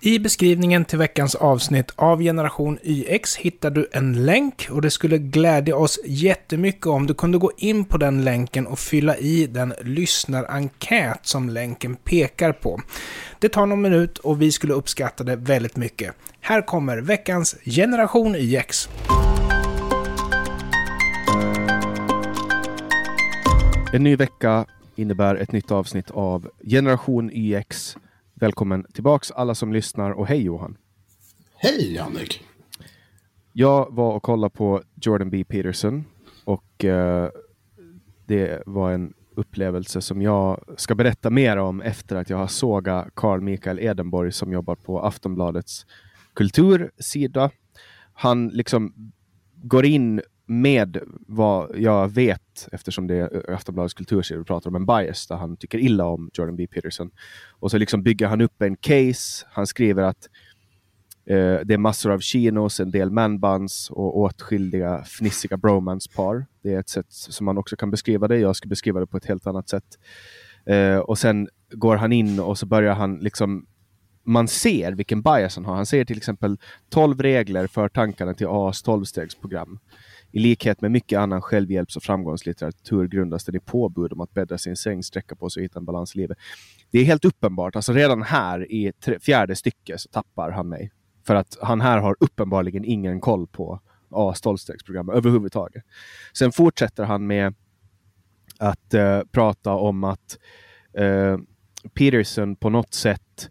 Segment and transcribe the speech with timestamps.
[0.00, 5.18] I beskrivningen till veckans avsnitt av Generation YX hittar du en länk och det skulle
[5.18, 9.74] glädja oss jättemycket om du kunde gå in på den länken och fylla i den
[9.84, 12.80] lyssnarenkät som länken pekar på.
[13.38, 16.14] Det tar någon minut och vi skulle uppskatta det väldigt mycket.
[16.40, 18.88] Här kommer veckans Generation YX.
[23.92, 27.96] En ny vecka innebär ett nytt avsnitt av Generation YX.
[28.40, 30.76] Välkommen tillbaks alla som lyssnar och hej Johan.
[31.54, 32.44] Hej Jannik.
[33.52, 35.44] Jag var och kollade på Jordan B.
[35.44, 36.04] Peterson
[36.44, 37.28] och uh,
[38.26, 43.08] det var en upplevelse som jag ska berätta mer om efter att jag har sågat
[43.14, 45.86] Carl Mikael Edenborg som jobbar på Aftonbladets
[46.34, 47.50] kultursida.
[48.12, 49.12] Han liksom
[49.54, 55.26] går in med vad jag vet, eftersom det är Aftonbladets kulturserie, pratar om en bias
[55.26, 56.66] där han tycker illa om Jordan B.
[56.66, 57.10] Peterson.
[57.50, 59.46] Och så liksom bygger han upp en case.
[59.50, 60.28] Han skriver att
[61.26, 66.46] eh, det är massor av chinos, en del manbands och åtskilliga fnissiga bromance-par.
[66.62, 68.38] Det är ett sätt som man också kan beskriva det.
[68.38, 69.98] Jag ska beskriva det på ett helt annat sätt.
[70.66, 73.66] Eh, och sen går han in och så börjar han liksom
[74.28, 75.74] man ser vilken bias han har.
[75.74, 79.78] Han säger till exempel 12 regler för tankarna till AAs 12-stegsprogram.
[80.30, 84.58] I likhet med mycket annan självhjälps och framgångslitteratur grundas den i påbud om att bädda
[84.58, 86.38] sin säng, sträcka på sig och hitta en balans i livet.
[86.90, 90.90] Det är helt uppenbart, alltså redan här i fjärde stycket så tappar han mig.
[91.26, 95.84] För att han här har uppenbarligen ingen koll på A Stolstegsprogrammet överhuvudtaget.
[96.32, 97.54] Sen fortsätter han med
[98.58, 100.38] att eh, prata om att
[100.92, 101.38] eh,
[101.94, 103.50] Peterson på något sätt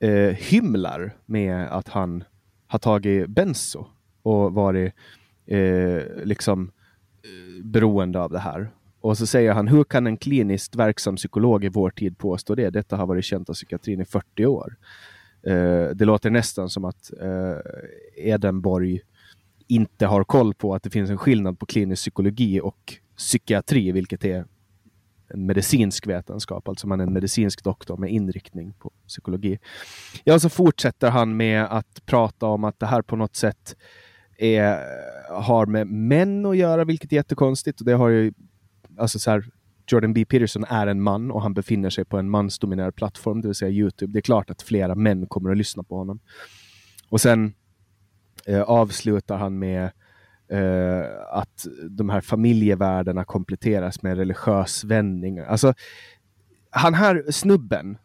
[0.00, 2.24] eh, hymlar med att han
[2.66, 3.86] har tagit benzo
[4.22, 4.94] och varit
[5.46, 6.72] eh, liksom
[7.22, 8.70] eh, beroende av det här.
[9.00, 12.70] Och så säger han, hur kan en kliniskt verksam psykolog i vår tid påstå det?
[12.70, 14.76] Detta har varit känt av psykiatrin i 40 år.
[15.46, 17.56] Eh, det låter nästan som att eh,
[18.16, 19.00] Edenborg
[19.68, 24.24] inte har koll på att det finns en skillnad på klinisk psykologi och psykiatri, vilket
[24.24, 24.44] är
[25.28, 29.58] en medicinsk vetenskap, alltså man är en medicinsk doktor med inriktning på psykologi.
[30.24, 33.76] Ja, så fortsätter han med att prata om att det här på något sätt
[34.38, 34.84] är,
[35.30, 37.80] har med män att göra, vilket är jättekonstigt.
[37.80, 38.32] Och det har ju,
[38.98, 39.44] alltså så här,
[39.86, 40.24] Jordan B.
[40.24, 43.70] Peterson är en man och han befinner sig på en mansdominerad plattform, det vill säga
[43.70, 44.12] Youtube.
[44.12, 46.20] Det är klart att flera män kommer att lyssna på honom.
[47.08, 47.54] Och sen
[48.46, 49.90] eh, avslutar han med
[50.48, 55.38] eh, att de här familjevärdena kompletteras med religiös vändning.
[55.38, 55.74] Alltså,
[56.70, 57.98] han här snubben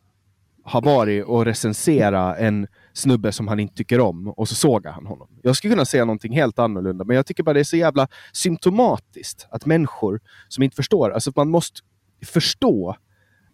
[0.68, 5.06] har varit och recensera en snubbe som han inte tycker om och så sågar han
[5.06, 5.28] honom.
[5.44, 8.08] Jag skulle kunna säga någonting helt annorlunda, men jag tycker bara det är så jävla
[8.34, 11.80] symptomatiskt att människor som inte förstår, alltså man måste
[12.26, 12.96] förstå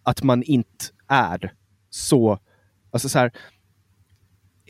[0.03, 1.53] att man inte är
[1.89, 2.39] så,
[2.91, 3.31] alltså så här,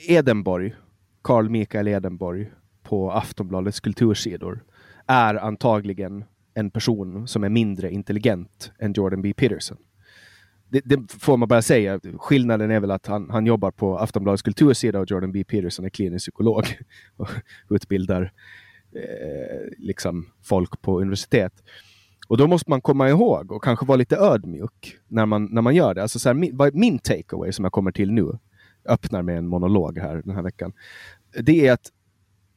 [0.08, 0.76] Edenborg,
[1.22, 2.52] Carl Mikael Edenborg
[2.84, 4.64] på Aftonbladets kultursidor
[5.08, 9.34] är antagligen en person som är mindre intelligent än Jordan B.
[9.34, 9.78] Peterson
[10.74, 12.00] det, det, får man bara säga.
[12.18, 15.44] Skillnaden är väl att han, han jobbar på Aftonbladets kultursida och Jordan B.
[15.44, 16.64] Peterson är klinisk psykolog
[17.18, 17.30] och
[17.70, 18.32] utbildar
[18.96, 21.54] eh, liksom folk på universitet.
[22.28, 25.76] Och då måste man komma ihåg och kanske vara lite ödmjuk när man, när man
[25.76, 26.02] gör det.
[26.02, 28.40] Alltså så här, min, min takeaway som jag kommer till nu,
[28.86, 30.74] öppnar med en monolog här den här veckan.
[31.42, 31.92] Det är att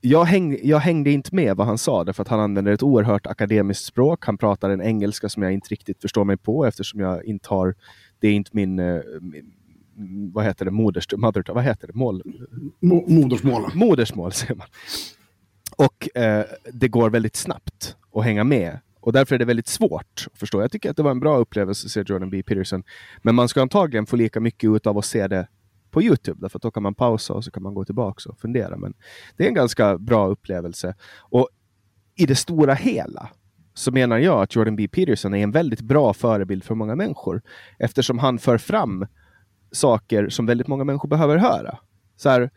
[0.01, 3.27] jag, häng, jag hängde inte med vad han sa, därför att han använder ett oerhört
[3.27, 4.27] akademiskt språk.
[4.27, 7.75] Han pratar en engelska som jag inte riktigt förstår mig på eftersom jag inte har
[8.21, 9.53] det är inte min, eh, min
[10.33, 12.23] vad heter det, moders, mother, vad heter det, mål?
[12.81, 13.71] Mo modersmål.
[13.75, 14.67] Modersmål säger man.
[15.77, 18.79] Och eh, det går väldigt snabbt att hänga med.
[19.01, 20.61] Och därför är det väldigt svårt att förstå.
[20.61, 22.43] Jag tycker att det var en bra upplevelse att se Jordan B.
[22.43, 22.83] Peterson.
[23.23, 25.49] Men man ska antagligen få lika mycket ut av att se det
[25.91, 28.41] på Youtube, därför att då kan man pausa och så kan man gå tillbaka och
[28.41, 28.77] fundera.
[28.77, 28.95] Men
[29.37, 30.95] det är en ganska bra upplevelse.
[31.19, 31.49] Och
[32.17, 33.31] i det stora hela
[33.79, 34.89] så menar jag att Jordan B.
[34.89, 37.43] Peterson är en väldigt bra förebild för många människor
[37.79, 39.07] eftersom han för fram
[39.73, 41.79] saker som väldigt många människor behöver höra.
[42.17, 42.51] Så här,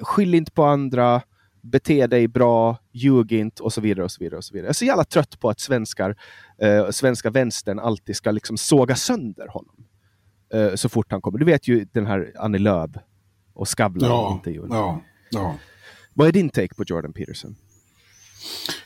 [0.00, 1.22] skyll inte på andra,
[1.62, 4.04] bete dig bra, ljug inte och så vidare.
[4.04, 4.66] och så vidare och så vidare.
[4.66, 6.16] Jag är så jävla trött på att svenskar,
[6.58, 9.86] eh, svenska vänstern alltid ska liksom såga sönder honom
[10.54, 11.38] eh, så fort han kommer.
[11.38, 12.90] Du vet ju den här Annie Lööf
[13.54, 14.68] och Skavlan-intervjun.
[14.70, 15.00] Ja,
[15.30, 15.54] ja, ja.
[16.14, 17.56] Vad är din take på Jordan Peterson?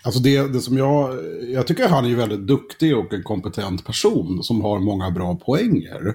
[0.03, 1.19] Alltså det, det som jag,
[1.49, 5.37] jag tycker han är ju väldigt duktig och en kompetent person som har många bra
[5.37, 6.15] poänger.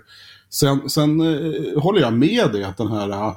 [0.49, 3.33] Sen, sen eh, håller jag med dig att den här, eh,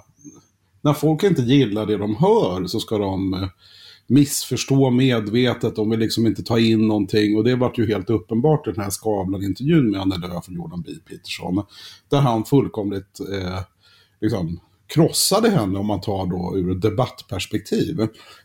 [0.80, 3.48] när folk inte gillar det de hör så ska de eh,
[4.06, 7.36] missförstå medvetet, de vill liksom inte ta in någonting.
[7.36, 10.82] Och det vart ju helt uppenbart i den här Skavlan-intervjun med Annie Lööf och Jordan
[10.86, 10.92] B.
[11.08, 11.62] Peterson.
[12.08, 13.60] Där han fullkomligt eh,
[14.20, 17.96] liksom, krossade henne om man tar då ur ett debattperspektiv.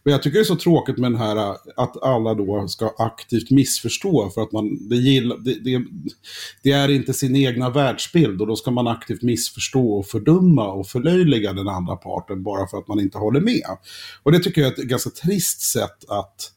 [0.04, 3.52] Men jag tycker det är så tråkigt med den här att alla då ska aktivt
[3.52, 5.86] missförstå för att man, det, gillar, det, det,
[6.64, 10.88] det är inte sin egna världsbild och då ska man aktivt missförstå och fördumma och
[10.88, 13.78] förlöjliga den andra parten bara för att man inte håller med.
[14.24, 16.52] Och det tycker jag är ett ganska trist sätt att,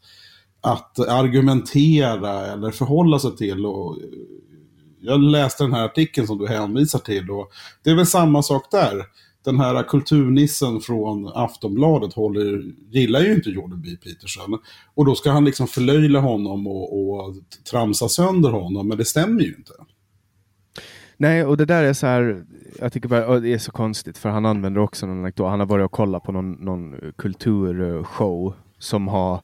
[0.60, 3.66] att argumentera eller förhålla sig till.
[3.66, 4.08] Och, eh,
[5.00, 7.50] jag läste den här artikeln som du hänvisar till och
[7.82, 9.04] det är väl samma sak där
[9.44, 13.88] den här kulturnissen från Aftonbladet håller, gillar ju inte Jordan B.
[14.04, 14.58] Peterson.
[14.94, 17.34] Och då ska han liksom förlöjla honom och, och
[17.70, 19.72] tramsa sönder honom, men det stämmer ju inte.
[21.16, 22.44] Nej, och det där är så här,
[22.78, 25.50] jag tycker bara, det är så konstigt för han använder också någon anekdot.
[25.50, 29.40] Han har varit och kollat på någon, någon kulturshow som har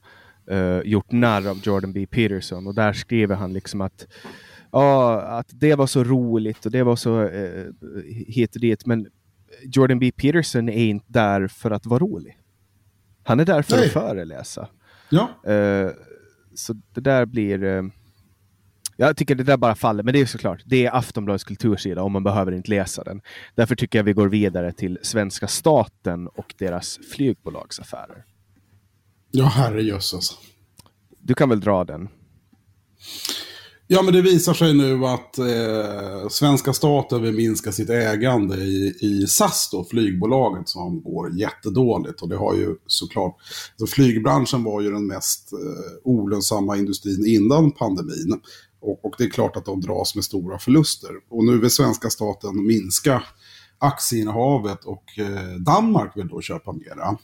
[0.51, 2.07] uh, gjort narr av Jordan B.
[2.09, 4.07] Peterson och där skriver han liksom att
[4.71, 7.65] ja, att det var så roligt och det var så eh,
[8.27, 9.07] hit och dit, men
[9.63, 10.11] Jordan B.
[10.11, 12.37] Peterson är inte där för att vara rolig.
[13.23, 13.85] Han är där för Nej.
[13.85, 14.67] att föreläsa.
[15.09, 15.53] Ja.
[15.53, 15.91] Uh,
[16.55, 17.63] så det där blir...
[17.63, 17.83] Uh,
[18.97, 22.11] jag tycker det där bara faller, men det är såklart, det är Aftonbladets kultursida och
[22.11, 23.21] man behöver inte läsa den.
[23.55, 28.25] Därför tycker jag vi går vidare till svenska staten och deras flygbolagsaffärer.
[29.31, 30.37] Ja, herrejösses.
[31.19, 32.09] Du kan väl dra den?
[33.93, 38.97] Ja, men det visar sig nu att eh, svenska staten vill minska sitt ägande i,
[39.01, 42.21] i SAS, då, flygbolaget, som går jättedåligt.
[42.21, 43.37] Och det har ju såklart,
[43.71, 45.59] alltså flygbranschen var ju den mest eh,
[46.03, 48.41] olönsamma industrin innan pandemin.
[48.81, 51.11] Och, och, det är klart att de dras med stora förluster.
[51.29, 53.23] Och nu vill svenska staten minska
[53.77, 57.17] aktieinnehavet och eh, Danmark vill då köpa mera.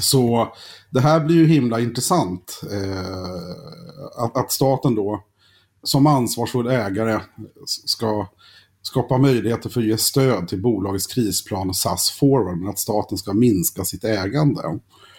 [0.00, 0.52] Så
[0.90, 2.60] det här blir ju himla intressant.
[2.72, 5.24] Eh, att, att staten då
[5.82, 7.20] som ansvarsfull ägare
[7.66, 8.28] ska
[8.82, 13.32] skapa möjligheter för att ge stöd till bolagets krisplan SAS Forward, men att staten ska
[13.32, 14.62] minska sitt ägande.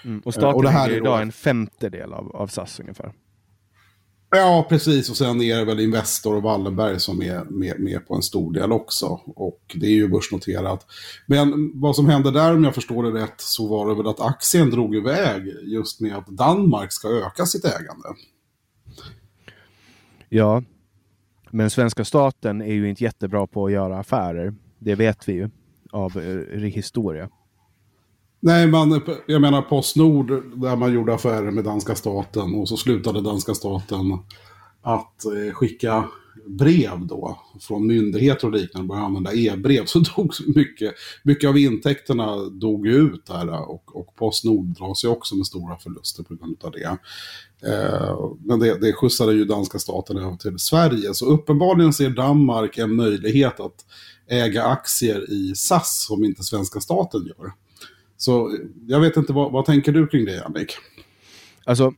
[0.03, 1.21] Mm, och staten och det här är idag då...
[1.21, 3.13] en femtedel av, av SAS ungefär.
[4.31, 5.09] Ja, precis.
[5.09, 8.53] Och sen är det väl Investor och Wallenberg som är med, med, på en stor
[8.53, 9.06] del också.
[9.25, 10.85] Och det är ju börsnoterat.
[11.25, 14.19] Men vad som hände där, om jag förstår det rätt, så var det väl att
[14.19, 18.07] aktien drog iväg just med att Danmark ska öka sitt ägande.
[20.29, 20.63] Ja,
[21.51, 24.53] men svenska staten är ju inte jättebra på att göra affärer.
[24.79, 25.49] Det vet vi ju
[25.91, 27.29] av eh, historia.
[28.39, 30.27] Nej, man, jag menar Postnord
[30.59, 34.17] där man gjorde affärer med danska staten och så slutade danska staten
[34.81, 36.09] att eh, skicka
[36.45, 40.93] brev då från myndigheter och liknande började använda e-brev så dog mycket,
[41.23, 46.23] mycket av intäkterna dog ut där och, och Postnord dras ju också med stora förluster
[46.23, 46.97] på grund av det.
[47.63, 52.77] Eh, men det, det skjutsade ju danska staten över till Sverige så uppenbarligen ser Danmark
[52.77, 53.85] en möjlighet att
[54.27, 57.51] äga aktier i SAS som inte svenska staten gör.
[58.17, 58.57] Så
[58.88, 60.73] jag vet inte, vad, vad tänker du kring det Annik?
[61.63, 61.94] Alltså,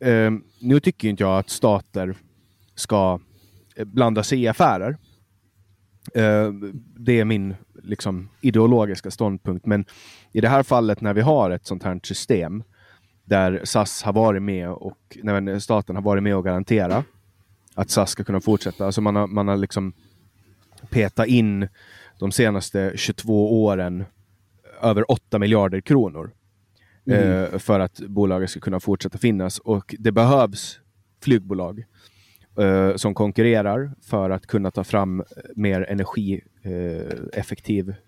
[0.00, 2.16] eh, nu tycker inte jag att stater
[2.74, 3.20] ska
[3.76, 4.96] eh, blanda sig i affärer.
[6.14, 6.52] Eh,
[6.96, 9.66] det är min liksom, ideologiska ståndpunkt.
[9.66, 9.84] Men
[10.32, 12.62] i det här fallet när vi har ett sånt här system
[13.30, 17.04] där SAS har varit med och när staten har varit med och garantera
[17.74, 18.86] att SAS ska kunna fortsätta.
[18.86, 19.92] Alltså man har, man har liksom
[20.90, 21.68] petat in
[22.18, 24.04] de senaste 22 åren
[24.82, 26.30] över 8 miljarder kronor
[27.06, 27.22] mm.
[27.22, 30.80] uh, för att bolaget ska kunna fortsätta finnas och det behövs
[31.22, 31.84] flygbolag
[32.58, 35.24] eh, som konkurrerar för att kunna ta fram
[35.56, 38.00] mer energieffektiv eh, eh,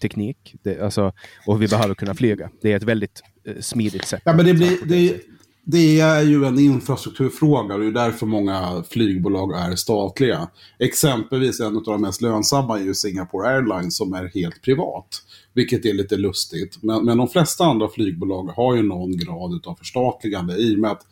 [0.00, 0.54] teknik.
[0.62, 1.12] Det, alltså,
[1.46, 2.50] och vi behöver kunna flyga.
[2.62, 4.22] Det är ett väldigt eh, smidigt sätt.
[4.24, 5.20] Ja, men det, blir, det,
[5.64, 10.48] det är ju en infrastrukturfråga och det är därför många flygbolag är statliga.
[10.78, 15.22] Exempelvis en av de mest lönsamma är ju Singapore Airlines som är helt privat.
[15.54, 16.82] Vilket är lite lustigt.
[16.82, 20.90] Men, men de flesta andra flygbolag har ju någon grad av förstatligande i och med
[20.90, 21.06] att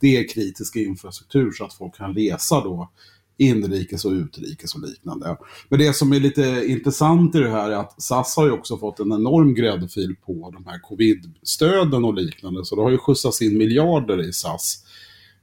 [0.00, 2.90] det är kritisk infrastruktur så att folk kan resa då
[3.40, 5.36] inrikes och utrikes och liknande.
[5.68, 8.78] Men det som är lite intressant i det här är att SAS har ju också
[8.78, 12.64] fått en enorm gräddfil på de här covid-stöden och liknande.
[12.64, 14.84] Så det har ju skjutsats in miljarder i SAS.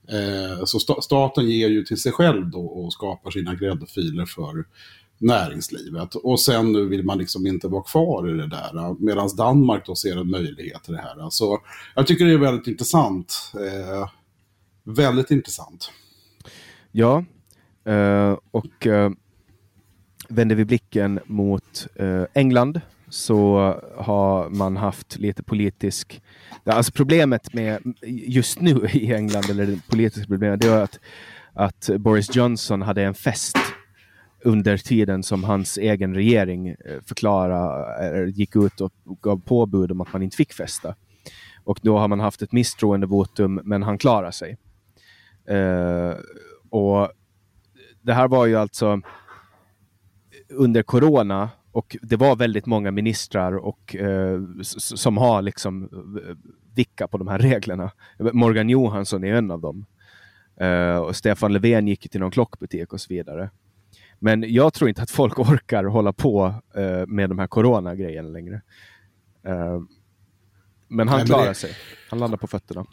[0.10, 4.66] Eh, så staten ger ju till sig själv då och skapar sina gräddfiler för
[5.18, 6.16] näringslivet.
[6.16, 8.96] Och sen nu vill man liksom inte vara kvar i det där.
[9.00, 11.30] Medan Danmark då ser en möjlighet i det här.
[11.30, 11.60] Så
[11.96, 13.52] jag tycker det är väldigt intressant.
[13.54, 14.10] Eh,
[14.90, 15.92] Väldigt intressant.
[16.92, 17.26] Ja,
[17.88, 19.10] Eh, och uh,
[20.30, 23.58] vänder vi blicken mot uh, England så
[23.98, 26.22] har man haft lite politisk...
[26.64, 27.94] Alltså problemet med
[28.28, 31.00] just nu i England, eller det politiska problemet, det är att,
[31.54, 33.58] att Boris Johnson hade en fest
[34.44, 36.76] under tiden som hans egen regering
[37.06, 38.92] förklarade, gick ut och
[39.22, 40.96] gav påbud om att man inte fick festa.
[41.64, 44.58] Och då har man haft ett misstroendevotum, men han klarar sig.
[45.52, 46.16] Uh,
[46.70, 47.12] och
[48.08, 49.02] det här var ju alltså
[50.50, 55.90] under corona och det var väldigt många ministrar och, uh, som har liksom
[56.76, 57.92] vicka på de här reglerna.
[58.20, 59.86] Morgan Johansson är en av dem.
[60.62, 63.50] Uh, och Stefan Löfven gick till någon klockbutik och så vidare.
[64.20, 66.54] Men jag tror inte att folk orkar hålla på
[67.08, 68.62] med de här coronagrejerna längre.
[70.88, 71.72] Men han klarar sig.
[72.10, 72.86] Han landar på fötterna.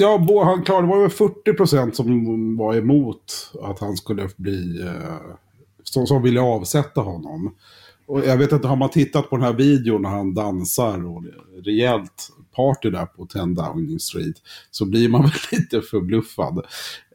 [0.00, 4.82] Ja, han klarade, det var väl 40 procent som var emot att han skulle bli...
[4.82, 5.34] Eh,
[5.82, 7.54] som, som ville avsätta honom.
[8.06, 11.24] Och jag vet inte, har man tittat på den här videon när han dansar och
[11.64, 14.36] rejält party där på 10 Downing Street
[14.70, 16.58] så blir man väl lite förbluffad.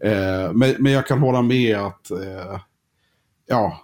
[0.02, 2.60] Eh, men, men jag kan hålla med att eh,
[3.48, 3.82] ja,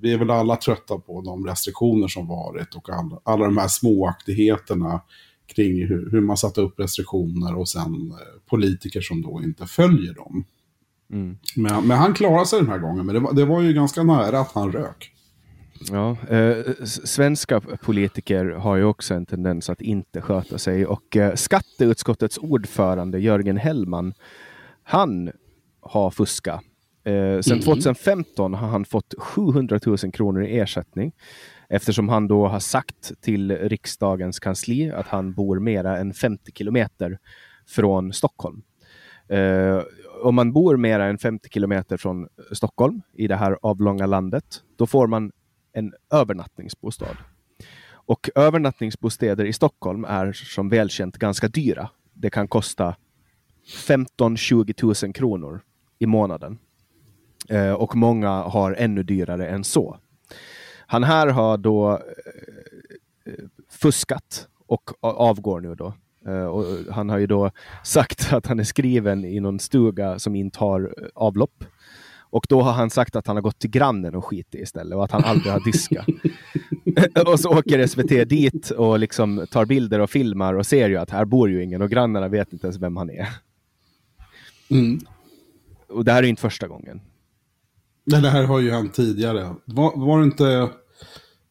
[0.00, 3.68] vi är väl alla trötta på de restriktioner som varit och all, alla de här
[3.68, 5.00] småaktigheterna
[5.54, 10.14] kring hur, hur man satte upp restriktioner och sen eh, politiker som då inte följer
[10.14, 10.44] dem.
[11.12, 11.36] Mm.
[11.56, 14.02] Men, men, han klarade sig den här gången, men det var, det var ju ganska
[14.02, 15.12] nära att han rök.
[15.90, 21.34] Ja, eh, svenska politiker har ju också en tendens att inte sköta sig och eh,
[21.34, 24.14] skatteutskottets ordförande Jörgen Hellman,
[24.82, 25.30] han
[25.80, 26.60] har fuskat.
[27.04, 27.60] Eh, sedan mm.
[27.60, 31.12] 2015 har han fått 700 000 kronor i ersättning
[31.72, 37.18] eftersom han då har sagt till riksdagens kansli att han bor mera än 50 kilometer
[37.66, 38.62] från Stockholm.
[39.28, 39.82] Eh,
[40.22, 44.44] om man bor mera än 50 kilometer från Stockholm i det här avlånga landet,
[44.76, 45.32] då får man
[45.72, 47.16] en övernattningsbostad.
[47.84, 51.88] Och övernattningsbostäder i Stockholm är som välkänt ganska dyra.
[52.12, 52.96] Det kan kosta
[53.88, 55.60] 15-20 000 kronor
[55.98, 56.58] i månaden.
[57.48, 59.98] Eh, och många har ännu dyrare än så.
[60.92, 61.90] Han här har då
[63.26, 63.32] eh,
[63.70, 65.94] fuskat och avgår nu då.
[66.28, 67.50] Uh, och han har ju då
[67.84, 71.64] sagt att han är skriven i någon stuga som inte har avlopp.
[72.20, 75.04] Och då har han sagt att han har gått till grannen och skitit istället och
[75.04, 76.06] att han aldrig har diskat.
[77.26, 81.10] och så åker SVT dit och liksom tar bilder och filmar och ser ju att
[81.10, 83.28] här bor ju ingen och grannarna vet inte ens vem han är.
[84.70, 85.00] Mm.
[85.88, 87.00] Och det här är inte första gången.
[88.04, 89.54] Nej, det här har ju hänt tidigare.
[89.64, 90.70] Var, var det inte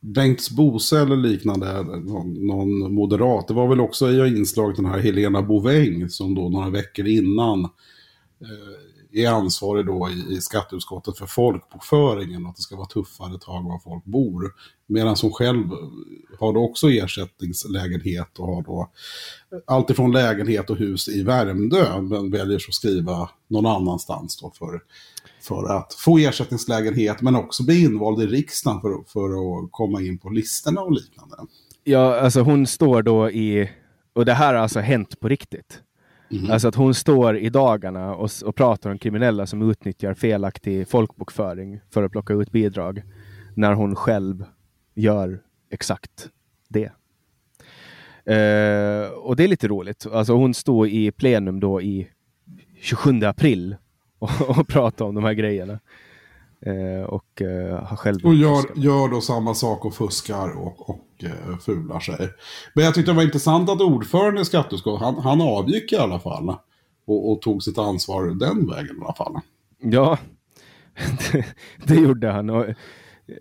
[0.01, 3.48] Bengts Bose eller liknande, någon, någon, moderat.
[3.48, 7.63] Det var väl också i inslaget den här Helena Boväng som då några veckor innan
[8.41, 13.63] eh, är ansvarig då i, i skatteutskottet för folkbokföringen, att det ska vara tuffare tag
[13.63, 14.53] var folk bor.
[14.88, 15.70] Medan hon själv
[16.39, 18.91] har då också ersättningslägenhet och har då
[19.67, 24.81] alltifrån lägenhet och hus i Värmdö, men väljer att skriva någon annanstans då för
[25.42, 30.18] för att få ersättningslägenhet men också bli invald i riksdagen för, för att komma in
[30.18, 31.36] på listorna och liknande.
[31.84, 33.70] Ja, alltså hon står då i,
[34.14, 35.82] och det här har alltså hänt på riktigt.
[36.32, 36.52] Mm.
[36.52, 41.80] Alltså att hon står i dagarna och, och pratar om kriminella som utnyttjar felaktig folkbokföring
[41.90, 43.02] för att plocka ut bidrag
[43.56, 44.46] när hon själv
[44.96, 46.30] gör exakt
[46.70, 46.92] det.
[48.30, 50.06] Uh, och det är lite roligt.
[50.06, 52.08] Alltså hon står i plenum då i
[52.82, 53.76] 27 april
[54.22, 55.80] och, och prata om de här grejerna.
[56.66, 58.25] Eh, och eh, har själv...
[58.25, 62.30] Och gör, gör då samma sak och fuskar och, och eh, fular sig.
[62.75, 66.20] Men jag tyckte det var intressant att ordförande i skatteutskottet, han, han avgick i alla
[66.20, 66.56] fall.
[67.06, 69.36] Och, och, tog sitt ansvar den vägen i alla fall.
[69.80, 70.18] Ja,
[71.32, 71.46] det,
[71.86, 72.50] det gjorde han.
[72.50, 72.66] Och,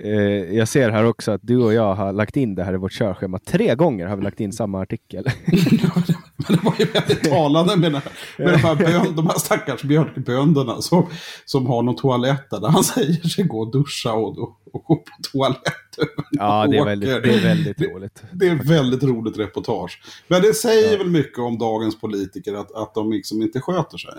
[0.00, 2.76] eh, jag ser här också att du och jag har lagt in det här i
[2.76, 3.38] vårt körschema.
[3.38, 5.24] Tre gånger har vi lagt in samma artikel.
[6.48, 8.02] Men det var ju väldigt talande med, med
[8.36, 11.06] de, här bön, de här stackars björkbönderna som,
[11.44, 14.96] som har någon toalett där han säger sig gå och duscha och, och, och gå
[14.96, 16.06] på toaletten.
[16.30, 18.22] Ja, det är, väldigt, det är väldigt roligt.
[18.32, 20.02] Det, det är väldigt roligt reportage.
[20.28, 20.98] Men det säger ja.
[20.98, 24.14] väl mycket om dagens politiker att, att de liksom inte sköter sig.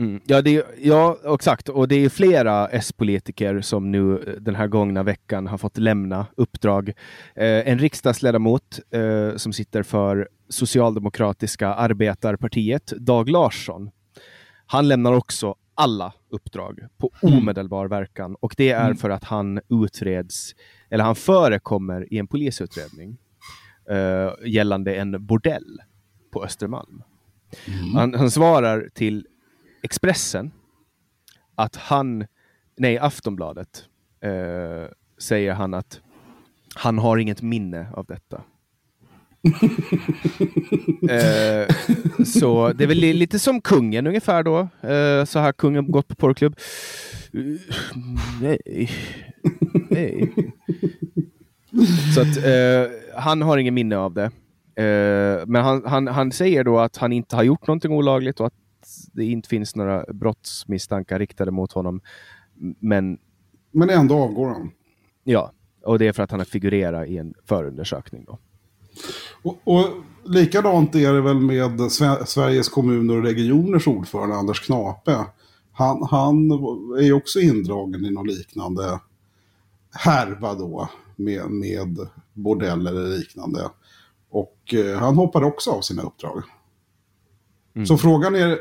[0.00, 0.20] Mm.
[0.26, 1.68] Ja, det, ja, exakt.
[1.68, 6.26] Och det är flera S-politiker som nu eh, den här gångna veckan har fått lämna
[6.36, 6.88] uppdrag.
[7.34, 13.90] Eh, en riksdagsledamot eh, som sitter för Socialdemokratiska arbetarpartiet, Dag Larsson.
[14.66, 17.38] Han lämnar också alla uppdrag på mm.
[17.38, 18.96] omedelbar verkan och det är mm.
[18.96, 20.54] för att han utreds,
[20.90, 23.16] eller han förekommer i en polisutredning
[23.90, 25.78] eh, gällande en bordell
[26.32, 27.02] på Östermalm.
[27.66, 27.94] Mm.
[27.94, 29.26] Han, han svarar till
[29.82, 30.50] Expressen
[31.54, 32.26] att han,
[32.76, 33.84] nej Aftonbladet,
[34.20, 36.00] eh, säger han att
[36.74, 38.36] han har inget minne av detta.
[41.10, 41.74] eh,
[42.24, 44.58] så det är väl lite som kungen ungefär då.
[44.88, 46.58] Eh, så har kungen gått på porrklubb.
[47.34, 47.58] Uh,
[48.40, 48.90] nej.
[49.90, 50.34] nej.
[52.14, 54.30] Så att eh, han har ingen minne av det.
[54.82, 58.46] Eh, men han, han, han säger då att han inte har gjort någonting olagligt och
[58.46, 58.54] att
[59.12, 62.00] det inte finns några brottsmisstankar riktade mot honom.
[62.78, 63.18] Men,
[63.70, 64.70] men ändå avgår han.
[65.24, 65.52] Ja,
[65.84, 68.24] och det är för att han har figurerat i en förundersökning.
[68.24, 68.38] Då.
[69.42, 69.86] Och, och
[70.24, 71.92] likadant är det väl med
[72.26, 75.24] Sveriges kommuner och regioners ordförande Anders Knape.
[75.72, 76.50] Han, han
[76.98, 79.00] är ju också indragen i någon liknande
[79.92, 81.98] härva då med, med
[82.32, 83.70] bordell eller liknande.
[84.30, 86.42] Och eh, han hoppar också av sina uppdrag.
[87.74, 87.86] Mm.
[87.86, 88.58] Så frågan är,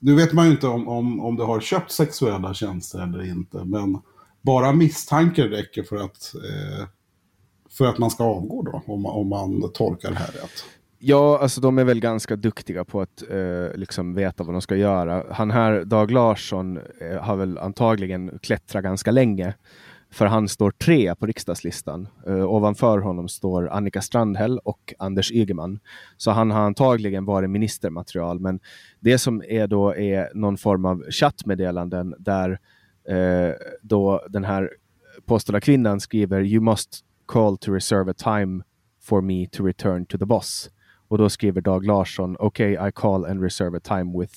[0.00, 3.64] nu vet man ju inte om, om, om du har köpt sexuella tjänster eller inte,
[3.64, 3.98] men
[4.42, 6.86] bara misstankar räcker för att, eh,
[7.70, 10.64] för att man ska avgå då, om, om man tolkar det här rätt.
[11.02, 14.76] Ja, alltså de är väl ganska duktiga på att eh, liksom veta vad de ska
[14.76, 15.24] göra.
[15.30, 19.54] Han här, Dag Larsson, eh, har väl antagligen klättrat ganska länge.
[20.12, 22.08] För han står tre på riksdagslistan.
[22.28, 25.80] Uh, ovanför honom står Annika Strandhäll och Anders Ygeman.
[26.16, 28.40] Så han har antagligen varit ministermaterial.
[28.40, 28.60] Men
[29.00, 32.50] det som är då är någon form av chattmeddelanden där
[33.10, 33.52] uh,
[33.82, 34.70] då den här
[35.26, 38.62] påstådda kvinnan skriver You must call to reserve a time
[39.02, 40.70] for me to return to the boss.
[41.08, 44.34] Och då skriver Dag Larsson Okay, I call and reserve a time with.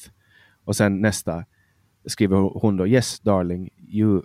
[0.65, 1.45] Och sen nästa
[2.05, 4.21] skriver hon då Yes darling, you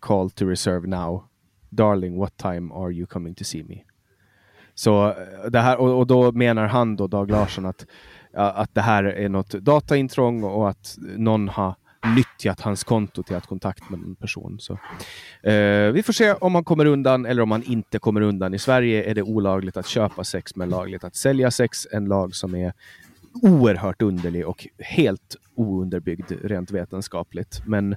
[0.00, 1.24] call to reserve now.
[1.70, 3.84] Darling, what time are you coming to see me?
[4.74, 5.14] Så eh,
[5.50, 7.86] det här, och, och då menar han då, Dag Larsson, att,
[8.36, 11.74] eh, att det här är något dataintrång och att någon har
[12.16, 14.58] nyttjat hans konto till att kontakt med en person.
[14.60, 14.72] Så,
[15.48, 18.54] eh, vi får se om han kommer undan eller om han inte kommer undan.
[18.54, 21.86] I Sverige är det olagligt att köpa sex men lagligt att sälja sex.
[21.92, 22.72] En lag som är
[23.42, 27.62] oerhört underlig och helt ounderbyggd rent vetenskapligt.
[27.66, 27.96] Men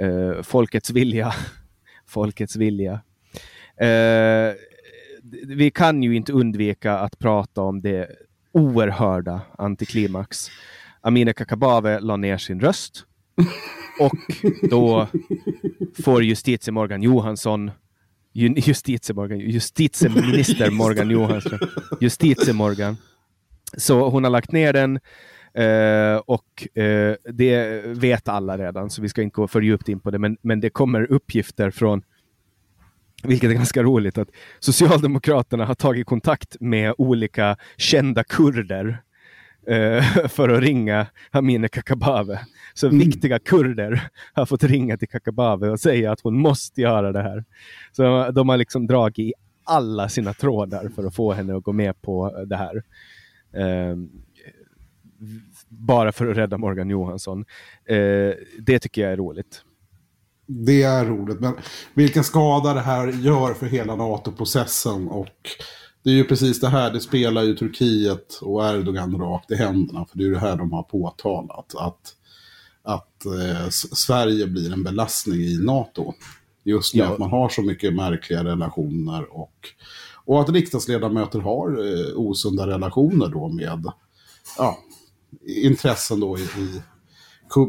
[0.00, 1.34] eh, folkets vilja.
[2.06, 2.92] folkets vilja.
[3.80, 4.54] Eh,
[5.46, 8.10] vi kan ju inte undvika att prata om det
[8.52, 10.50] oerhörda antiklimax.
[11.00, 13.04] Amineh Kakabaveh la ner sin röst
[14.00, 14.16] och
[14.70, 15.06] då
[16.04, 17.70] får justitie Morgan Johansson
[18.32, 21.58] justitie Morgan, justitieminister Morgan Johansson,
[22.00, 22.96] justitie Morgan.
[23.76, 25.00] Så hon har lagt ner den
[25.58, 30.00] Uh, och uh, det vet alla redan, så vi ska inte gå för djupt in
[30.00, 30.18] på det.
[30.18, 32.02] Men, men det kommer uppgifter från,
[33.22, 39.02] vilket är ganska roligt, att Socialdemokraterna har tagit kontakt med olika kända kurder
[39.70, 42.40] uh, för att ringa Amineh Kakabaveh.
[42.74, 42.98] Så mm.
[42.98, 47.44] viktiga kurder har fått ringa till Kakabaveh och säga att hon måste göra det här.
[47.92, 49.32] Så de har liksom dragit i
[49.64, 52.82] alla sina trådar för att få henne att gå med på det här.
[55.68, 57.44] Bara för att rädda Morgan Johansson.
[57.84, 57.96] Eh,
[58.58, 59.62] det tycker jag är roligt.
[60.46, 61.54] Det är roligt, men
[61.94, 65.50] vilken skada det här gör för hela NATO-processen och
[66.02, 70.06] det är ju precis det här, det spelar ju Turkiet och Erdogan rakt i händerna,
[70.06, 72.14] för det är det här de har påtalat, att,
[72.82, 76.14] att eh, Sverige blir en belastning i NATO.
[76.64, 77.12] Just med ja.
[77.12, 79.54] att man har så mycket märkliga relationer och,
[80.24, 83.84] och att riksdagsledamöter har eh, osunda relationer då med
[84.58, 84.78] ja,
[85.46, 86.82] intressen då i, i,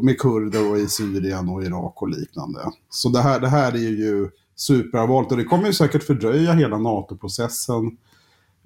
[0.02, 2.60] med kurder och i Syrien och Irak och liknande.
[2.90, 6.78] Så det här, det här är ju superallvarligt och det kommer ju säkert fördröja hela
[6.78, 7.96] NATO-processen.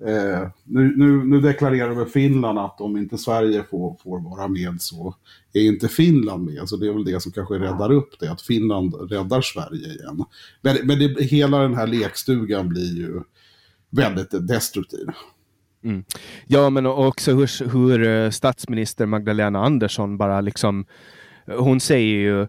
[0.07, 4.77] Eh, nu, nu, nu deklarerar väl Finland att om inte Sverige får, får vara med
[4.83, 5.15] så
[5.53, 6.69] är inte Finland med.
[6.69, 10.25] Så det är väl det som kanske räddar upp det, att Finland räddar Sverige igen.
[10.63, 13.23] Men, men det, hela den här lekstugan blir ju
[13.91, 15.07] väldigt destruktiv.
[15.85, 16.05] Mm.
[16.47, 20.87] Ja, men också hur, hur eh, statsminister Magdalena Andersson bara liksom,
[21.47, 22.41] hon säger ju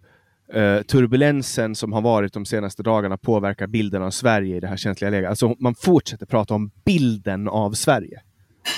[0.55, 4.77] uh, turbulensen som har varit de senaste dagarna påverkar bilden av Sverige i det här
[4.77, 5.29] känsliga läget.
[5.29, 8.21] Alltså man fortsätter prata om bilden av Sverige.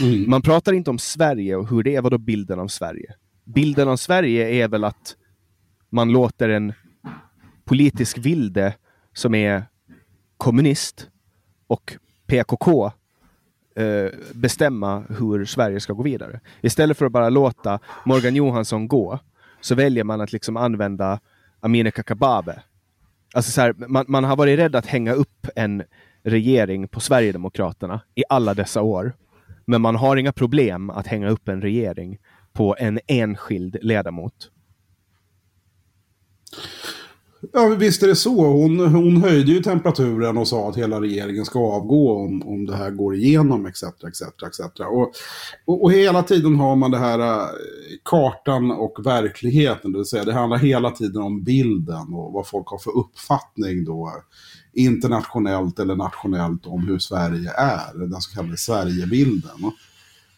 [0.02, 0.30] Mm.
[0.30, 3.14] Man pratar inte om Sverige och hur det är, vadå bilden av Sverige?
[3.44, 5.16] Bilden av Sverige är väl att
[5.90, 6.74] man låter en
[7.66, 8.74] politisk vilde
[9.14, 9.64] som är
[10.38, 11.10] kommunist
[11.68, 12.92] och PKK
[13.78, 16.40] Eh, bestämma hur Sverige ska gå vidare.
[16.62, 19.20] Istället för att bara låta Morgan Johansson gå,
[19.62, 21.20] så väljer man att liksom använda
[21.60, 22.58] Amineh Kakabaveh.
[23.34, 25.84] Alltså så här, man, man har varit rädd att hänga upp en
[26.24, 29.14] regering på Sverigedemokraterna i alla dessa år.
[29.66, 32.18] Men man har inga problem att hänga upp en regering
[32.54, 34.52] på en enskild ledamot.
[37.54, 38.46] Ja, visst är det så.
[38.46, 42.76] Hon, hon höjde ju temperaturen och sa att hela regeringen ska avgå om, om det
[42.76, 43.84] här går igenom, etc.
[43.84, 44.80] etc, etc.
[44.80, 45.12] Och,
[45.66, 47.48] och, och hela tiden har man det här eh,
[48.04, 52.68] kartan och verkligheten, det vill säga det handlar hela tiden om bilden och vad folk
[52.68, 54.12] har för uppfattning då
[54.74, 59.72] internationellt eller nationellt om hur Sverige är, den så kallade Sverigebilden.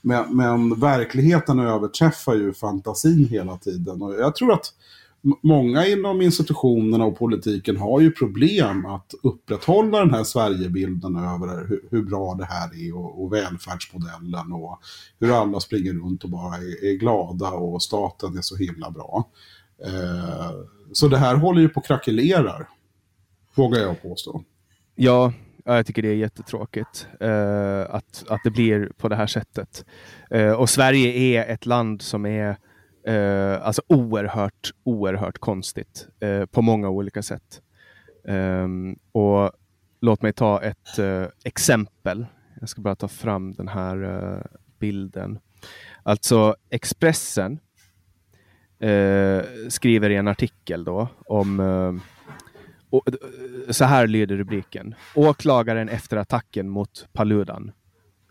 [0.02, 4.74] Men, men verkligheten överträffar ju fantasin hela tiden och jag tror att
[5.22, 11.88] många inom institutionerna och politiken har ju problem att upprätthålla den här Sverigebilden över hur,
[11.92, 14.80] hur bra det här är och, och, välfärdsmodellen och
[15.20, 19.30] hur alla springer runt och bara är, är glada och staten är så himla bra.
[19.86, 20.52] Eh,
[20.92, 22.68] så det här håller ju på att krackelerar,
[23.56, 24.44] vågar jag påstå.
[24.96, 29.86] Ja, jag tycker det är jättetråkigt eh, att, att det blir på det här sättet.
[30.30, 32.58] Eh, och Sverige är ett land som är
[33.04, 37.62] Eh, alltså oerhört, oerhört konstigt eh, på många olika sätt.
[38.28, 38.68] Eh,
[39.12, 39.52] och
[40.02, 42.26] låt mig ta ett eh, exempel.
[42.60, 45.40] Jag ska bara ta fram den här eh, bilden.
[46.04, 47.60] Alltså Expressen
[48.80, 51.60] eh, skriver i en artikel då om
[52.90, 53.04] och,
[53.70, 54.96] så här lyder rubriken.
[55.16, 57.72] Åklagaren efter attacken mot Paludan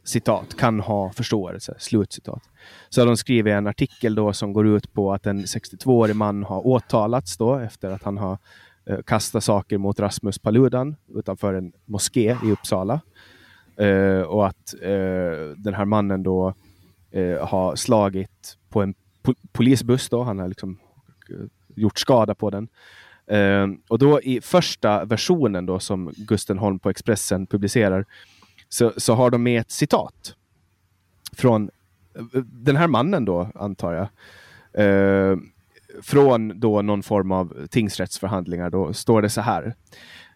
[0.08, 2.42] citat, kan ha förståelse, slutcitat.
[2.88, 6.44] Så har de skrivit en artikel då som går ut på att en 62-årig man
[6.44, 8.38] har åtalats då efter att han har
[8.86, 13.00] eh, kastat saker mot Rasmus Paludan utanför en moské i Uppsala.
[13.76, 16.54] Eh, och att eh, den här mannen då
[17.10, 20.78] eh, har slagit på en po polisbuss då, han har liksom
[21.30, 22.68] eh, gjort skada på den.
[23.26, 28.04] Eh, och då i första versionen då som Gusten Holm på Expressen publicerar
[28.68, 30.34] så, så har de med ett citat
[31.32, 31.70] från
[32.44, 34.08] den här mannen då, antar jag.
[34.84, 35.36] Eh,
[36.02, 38.70] från då någon form av tingsrättsförhandlingar.
[38.70, 39.74] Då står det så här.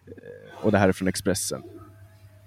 [0.07, 1.63] Eh, och det här är från Expressen.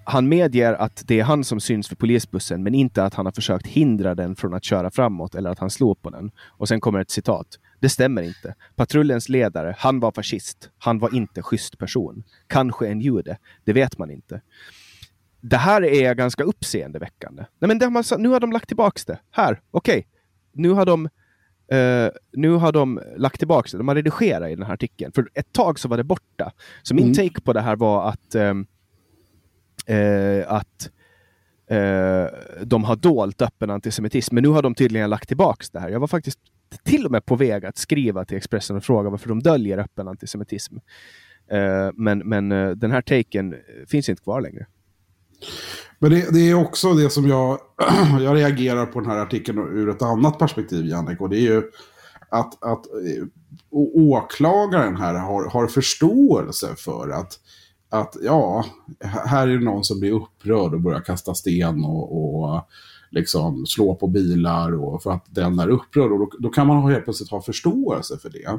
[0.04, 3.32] Han medger att det är han som syns för polisbussen, men inte att han har
[3.32, 6.30] försökt hindra den från att köra framåt eller att han slår på den.
[6.38, 7.46] Och sen kommer ett citat.
[7.80, 8.54] Det stämmer inte.
[8.76, 10.70] Patrullens ledare, han var fascist.
[10.78, 12.24] Han var inte schysst person.
[12.46, 13.38] Kanske en jude.
[13.64, 14.40] Det vet man inte
[15.48, 17.44] det här är ganska uppseendeväckande.
[17.58, 19.18] Nej, men det nu har de lagt tillbaka det.
[19.30, 19.98] Här, okej.
[19.98, 20.04] Okay.
[20.52, 21.08] Nu har de
[21.72, 23.78] Uh, nu har de lagt tillbaka det.
[23.78, 25.12] De har redigerat i den här artikeln.
[25.12, 26.52] För ett tag så var det borta.
[26.82, 27.14] Så min mm.
[27.14, 28.66] take på det här var att, um,
[29.90, 30.90] uh, att
[31.72, 32.26] uh,
[32.64, 34.34] de har dolt öppen antisemitism.
[34.34, 35.88] Men nu har de tydligen lagt tillbaka det här.
[35.88, 36.38] Jag var faktiskt
[36.82, 40.08] till och med på väg att skriva till Expressen och fråga varför de döljer öppen
[40.08, 40.76] antisemitism.
[41.94, 43.56] men men den här taken
[43.86, 44.66] finns inte kvar längre.
[45.98, 47.58] Men det, det, är också det som jag,
[48.20, 51.20] jag reagerar på den här artikeln ur ett annat perspektiv, Jannik.
[51.20, 51.62] Och det är ju
[52.28, 53.26] att, att eh,
[53.94, 57.38] åklagaren här har, har förståelse för att,
[57.90, 58.64] att ja,
[59.00, 62.68] här är det någon som blir upprörd och börjar kasta sten och, och
[63.10, 66.12] liksom slå på bilar och för att den är upprörd.
[66.12, 68.58] Och då, då kan man helt plötsligt ha förståelse för det.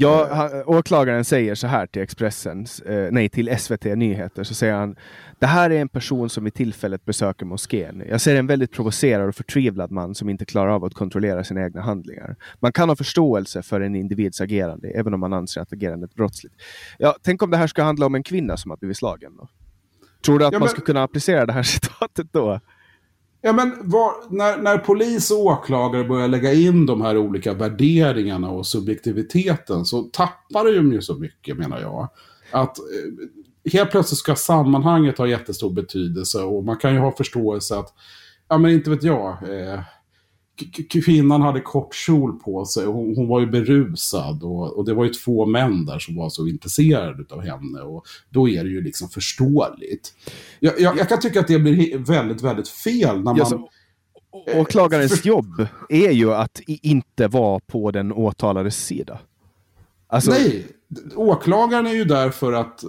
[0.00, 4.74] Ja, han, åklagaren säger så här till Expressen, eh, nej till SVT Nyheter, så säger
[4.74, 4.96] han
[5.38, 8.02] Det här är en person som i tillfället besöker moskén.
[8.08, 11.64] Jag ser en väldigt provocerad och förtvivlad man som inte klarar av att kontrollera sina
[11.64, 12.36] egna handlingar.
[12.60, 16.16] Man kan ha förståelse för en individs agerande, även om man anser att agerandet är
[16.16, 16.54] brottsligt.
[16.98, 19.36] Ja, tänk om det här ska handla om en kvinna som har blivit slagen.
[19.36, 19.48] Då?
[20.24, 20.60] Tror du att ja, men...
[20.60, 22.60] man skulle kunna applicera det här citatet då?
[23.40, 28.50] Ja, men var, när, när polis och åklagare börjar lägga in de här olika värderingarna
[28.50, 32.08] och subjektiviteten så tappar de ju så mycket menar jag.
[32.50, 37.76] Att eh, helt plötsligt ska sammanhanget ha jättestor betydelse och man kan ju ha förståelse
[37.78, 37.94] att,
[38.48, 39.80] ja men inte vet jag, eh,
[41.04, 44.94] kvinnan hade kort kjol på sig och hon, hon var ju berusad och, och, det
[44.94, 48.70] var ju två män där som var så intresserade av henne och då är det
[48.70, 50.14] ju liksom förståeligt.
[50.60, 53.36] Jag, jag, jag kan tycka att det blir väldigt, väldigt fel när man...
[53.36, 53.68] Ja, så,
[54.54, 55.28] åklagarens för...
[55.28, 59.18] jobb är ju att inte vara på den åtalades sida.
[60.08, 60.30] Alltså...
[60.30, 60.66] Nej,
[61.14, 62.84] åklagaren är ju där för att,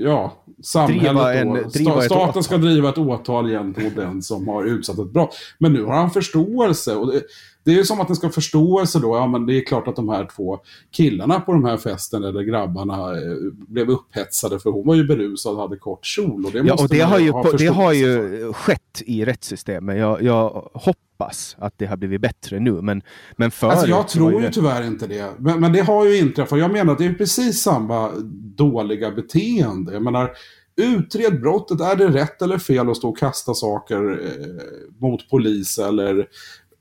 [0.00, 4.98] ja, samhället en, då, sta, staten ska driva ett åtal gentemot den som har utsatt
[4.98, 5.36] ett brott.
[5.58, 6.96] Men nu har han förståelse.
[6.96, 7.22] Och det,
[7.66, 9.16] det är ju som att den ska ha förståelse då.
[9.16, 10.58] Ja, men det är klart att de här två
[10.90, 13.36] killarna på de här festen, eller grabbarna, eh,
[13.68, 16.44] blev upphetsade för hon var ju berusad och hade kort kjol.
[16.46, 19.98] Och det, ja, och det, har, ju, ha det har ju skett i rättssystemet.
[19.98, 22.72] Jag, jag hoppas att det har blivit bättre nu.
[22.72, 23.02] Men,
[23.36, 24.52] men förut alltså jag tror ju det...
[24.52, 25.30] tyvärr inte det.
[25.38, 26.58] Men, men det har ju inträffat.
[26.58, 28.10] Jag menar att det är precis samma
[28.56, 29.92] dåliga beteende.
[29.92, 30.30] Jag menar,
[30.76, 31.80] utred brottet.
[31.80, 36.26] Är det rätt eller fel att stå och kasta saker eh, mot polis eller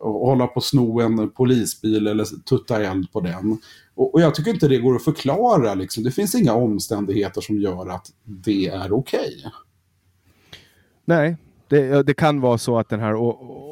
[0.05, 3.57] och hålla på att sno en polisbil eller tutta eld på den.
[3.95, 5.73] Och, och, jag tycker inte det går att förklara.
[5.73, 6.03] Liksom.
[6.03, 9.35] Det finns inga omständigheter som gör att det är okej.
[9.39, 9.51] Okay.
[11.05, 11.37] Nej,
[11.67, 13.15] det, det, kan vara så att den här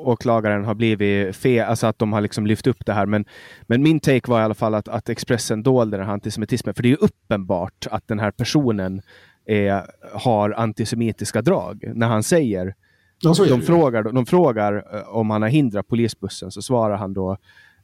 [0.08, 3.06] åklagaren har blivit fel, alltså att de har liksom lyft upp det här.
[3.06, 3.26] Men,
[3.62, 6.76] men min take var i alla fall att, att Expressen dolde den här antisemitismen.
[6.76, 9.02] För det är ju uppenbart att den här personen
[9.46, 11.91] är, har antisemitiska drag.
[11.96, 12.76] När han säger,
[13.24, 17.38] ja, de, frågar, de frågar eh, om han har hindrat polisbussen, så svarar han då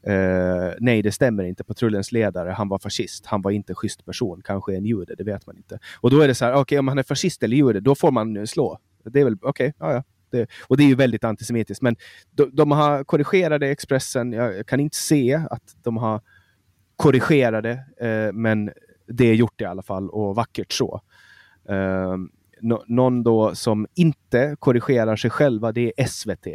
[0.07, 1.63] Uh, nej, det stämmer inte.
[1.63, 3.25] Patrullens ledare, han var fascist.
[3.25, 4.41] Han var inte schysst person.
[4.45, 5.79] Kanske en jude, det vet man inte.
[6.01, 7.95] Och då är det så här, okej, okay, om han är fascist eller jude, då
[7.95, 8.79] får man slå.
[9.03, 10.03] Det är väl okej, okay, ja, ja.
[10.31, 11.81] Det, och det är ju väldigt antisemitiskt.
[11.81, 11.95] Men
[12.31, 14.31] de, de har korrigerat det, Expressen.
[14.31, 16.21] Jag kan inte se att de har
[16.95, 18.71] korrigerat det, uh, men
[19.07, 21.01] det är gjort i alla fall och vackert så.
[21.69, 22.17] Uh,
[22.61, 26.47] no, någon då som inte korrigerar sig själva, det är SVT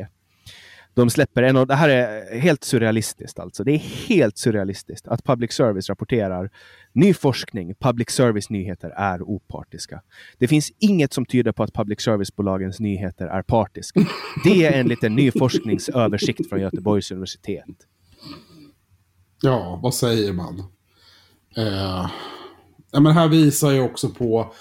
[0.94, 3.64] de släpper en och det här är helt surrealistiskt alltså.
[3.64, 6.50] Det är helt surrealistiskt att public service rapporterar
[6.92, 10.02] ny forskning, public service-nyheter är opartiska.
[10.38, 14.00] Det finns inget som tyder på att public service-bolagens nyheter är partiska.
[14.44, 17.76] Det är enligt en ny forskningsöversikt från Göteborgs universitet.
[19.42, 20.58] Ja, vad säger man?
[21.56, 22.10] Eh,
[22.92, 24.54] ja, men här visar ju också på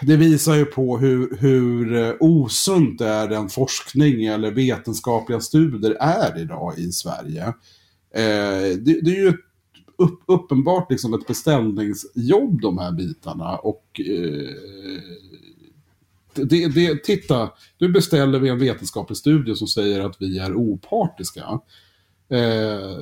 [0.00, 5.96] det visar ju på hur, hur eh, osunt det är den forskning eller vetenskapliga studier
[6.00, 7.44] är idag i Sverige.
[8.14, 9.32] Eh, det, det, är ju
[9.96, 13.56] upp, uppenbart liksom ett beställningsjobb de här bitarna.
[13.56, 14.50] Och eh,
[16.34, 21.60] det, det, titta, nu beställer vi en vetenskaplig studie som säger att vi är opartiska.
[22.28, 22.98] Eh,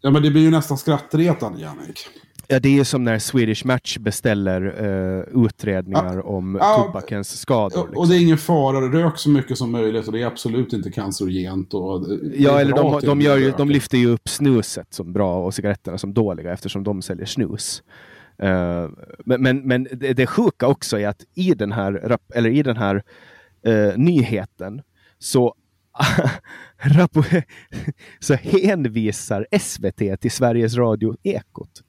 [0.00, 2.08] ja men det blir ju nästan skrattretande, Jannik.
[2.50, 7.78] Ja, det är som när Swedish Match beställer uh, utredningar ja, om ja, tobakens skador.
[7.78, 7.98] Liksom.
[7.98, 10.90] Och det är ingen fara, rök så mycket som möjligt och det är absolut inte
[10.90, 11.74] cancerogent.
[11.74, 15.54] Och ja, eller de, de, gör ju, de lyfter ju upp snuset som bra och
[15.54, 17.82] cigaretterna som dåliga eftersom de säljer snus.
[18.42, 18.90] Uh,
[19.24, 22.76] men men, men det, det sjuka också är att i den här, eller i den
[22.76, 23.02] här
[23.68, 24.82] uh, nyheten
[25.18, 25.54] så
[28.20, 31.82] så hänvisar SVT till Sveriges Radio Ekot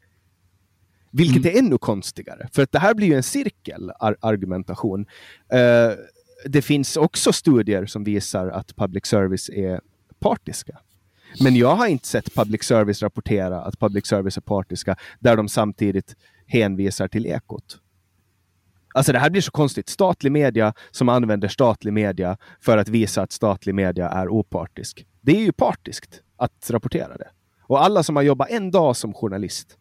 [1.11, 1.55] vilket mm.
[1.55, 5.01] är ännu konstigare, för att det här blir ju en cirkelargumentation.
[5.53, 5.95] Uh,
[6.45, 9.81] det finns också studier som visar att public service är
[10.19, 10.79] partiska.
[11.39, 15.49] Men jag har inte sett public service rapportera att public service är partiska, där de
[15.49, 16.15] samtidigt
[16.47, 17.79] hänvisar till Ekot.
[18.93, 19.89] Alltså det här blir så konstigt.
[19.89, 25.05] Statlig media som använder statlig media för att visa att statlig media är opartisk.
[25.21, 27.29] Det är ju partiskt att rapportera det.
[27.61, 29.77] Och alla som har jobbat en dag som journalist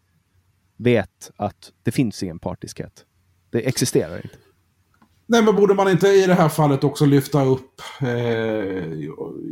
[0.79, 3.05] vet att det finns ingen partiskhet.
[3.51, 4.37] Det existerar inte.
[5.31, 8.93] Nej, men borde man inte i det här fallet också lyfta upp, eh,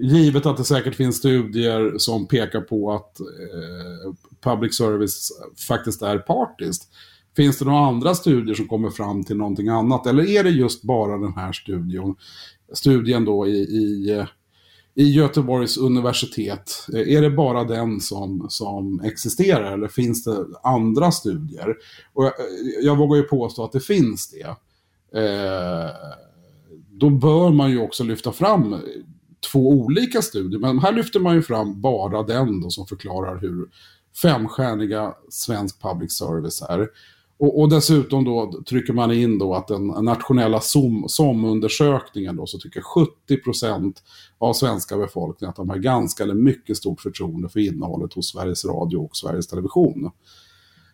[0.02, 5.32] givet att det säkert finns studier som pekar på att eh, public service
[5.68, 6.88] faktiskt är partiskt.
[7.36, 10.06] Finns det några andra studier som kommer fram till någonting annat?
[10.06, 12.14] Eller är det just bara den här studien,
[12.72, 14.26] studien då i, i eh,
[14.98, 21.10] i Göteborgs universitet, eh, är det bara den som, som existerar eller finns det andra
[21.10, 21.74] studier?
[22.12, 24.48] Och jag, eh, jag vågar ju påstå att det finns det.
[25.20, 25.90] Eh,
[26.90, 28.76] då bör man ju också lyfta fram
[29.52, 33.66] två olika studier, men här lyfter man ju fram bara den då som förklarar hur
[34.22, 36.88] femstjärniga svensk public service är.
[37.38, 42.80] Och, och, dessutom då trycker man in då att den nationella SOM-undersökningen då så tycker
[42.80, 43.94] 70%
[44.38, 48.64] av svenska befolkningen att de har ganska eller mycket stort förtroende för innehållet hos Sveriges
[48.64, 50.10] Radio och Sveriges Television.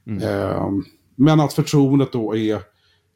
[0.07, 0.23] Mm.
[0.23, 0.71] Eh,
[1.17, 2.63] men att förtroendet då är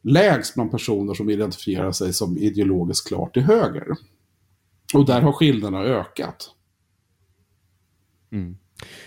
[0.03, 3.87] lägst bland personer som identifierar sig som ideologiskt klart till höger.
[4.95, 6.51] Och där har skillnaderna ökat.
[8.33, 8.57] Mm.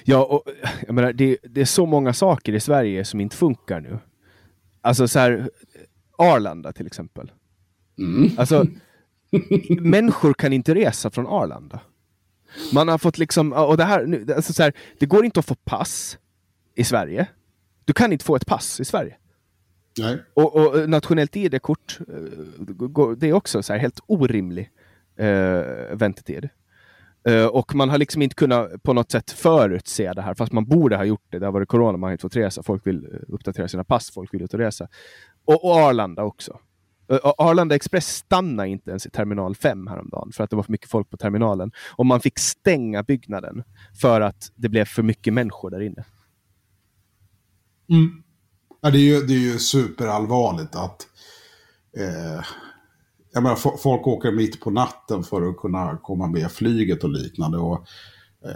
[0.04, 0.44] Ja, och
[0.88, 4.00] jag menar, det, det, är så många saker i Sverige som inte funkar nu.
[4.90, 5.50] Alltså så här,
[6.18, 7.32] Arlanda till exempel.
[7.98, 8.32] Mm.
[8.38, 8.66] Alltså,
[9.80, 11.80] människor kan inte resa från Arlanda.
[12.74, 15.56] Man har fått liksom, och det här, alltså så här, det går inte att få
[15.56, 16.18] pass
[16.76, 17.28] i Sverige.
[17.86, 19.18] Du kan inte få ett pass i Sverige.
[19.98, 20.24] Nej.
[20.34, 24.72] Och, och nationellt ID-kort, eh, det är också så här helt orimlig
[25.20, 26.50] uh, väntetid.
[27.30, 30.66] Eh, och man har liksom inte kunnat på något sätt förutse det här, fast man
[30.66, 31.40] borde ha gjort det.
[31.40, 32.64] Det har varit corona, man har inte fått resa.
[32.64, 34.88] Folk vill eh, uppdatera sina pass, folk vill ut och resa.
[35.46, 36.60] Och, och Arlanda också.
[37.12, 40.72] Eh, Arlanda Express stannade inte ens i terminal 5 häromdagen för att det var för
[40.72, 41.72] mycket folk på terminalen.
[41.96, 43.64] Och man fick stänga byggnaden
[44.02, 46.06] för att det blev för mycket människor där inne.
[47.90, 48.24] Mm.
[48.82, 51.08] Ja, det, är ju, det är ju superallvarligt att
[51.98, 52.42] eh
[53.34, 57.58] jag menar, folk åker mitt på natten för att kunna komma med flyget och liknande.
[57.58, 57.88] Och,
[58.46, 58.52] eh,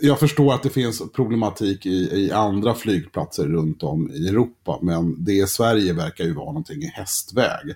[0.00, 5.24] jag förstår att det finns problematik i, i, andra flygplatser runt om i Europa, men
[5.24, 7.74] det i Sverige verkar ju vara någonting i hästväg.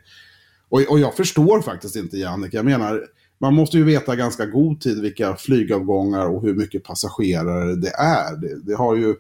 [0.69, 2.55] Och, och jag förstår faktiskt inte, Jannik.
[2.55, 3.03] Jag menar,
[3.39, 8.37] man måste ju veta ganska god tid vilka flygavgångar och hur mycket passagerare det är.
[8.37, 9.15] Det, det har ju,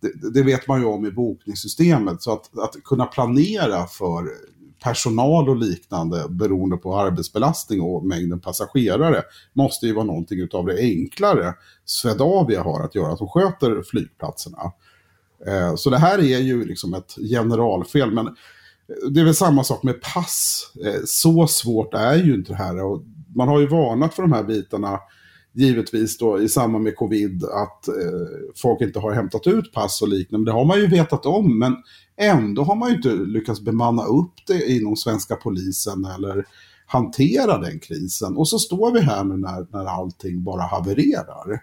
[0.00, 2.22] det, det, vet man ju om i bokningssystemet.
[2.22, 4.24] Så att, att kunna planera för
[4.82, 10.78] personal och liknande beroende på arbetsbelastning och mängden passagerare måste ju vara någonting av det
[10.78, 14.72] enklare Swedavia har att göra, som sköter flygplatserna.
[15.46, 18.36] Eh, så det här är ju liksom ett generalfel, men
[19.10, 20.72] det är väl samma sak med pass.
[20.84, 22.84] Eh, så svårt är ju inte det här.
[22.84, 23.02] Och
[23.34, 25.00] man har ju varnat för de här bitarna,
[25.58, 27.94] givetvis då i samband med covid, att eh,
[28.56, 30.50] folk inte har hämtat ut pass och liknande.
[30.50, 31.76] Det har man ju vetat om, men
[32.16, 36.44] ändå har man ju inte lyckats bemanna upp det inom svenska polisen eller
[36.86, 38.36] hantera den krisen.
[38.36, 41.60] Och så står vi här nu när, när allting bara havererar.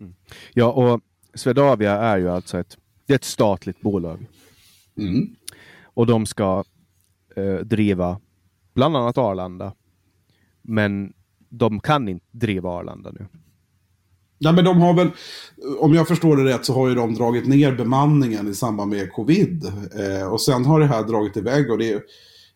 [0.00, 0.14] Mm.
[0.52, 1.00] Ja, och
[1.34, 4.26] Swedavia är ju alltså ett, det är ett statligt bolag.
[4.98, 5.36] Mm.
[5.84, 6.64] Och de ska
[7.36, 8.20] eh, driva
[8.74, 9.72] bland annat Arlanda.
[10.62, 11.12] Men
[11.48, 13.26] de kan inte driva Arlanda nu.
[14.38, 15.10] Ja, men de har väl,
[15.78, 19.12] om jag förstår det rätt så har ju de dragit ner bemanningen i samband med
[19.12, 19.64] covid.
[19.94, 22.02] Eh, och sen har det här dragit iväg och det är,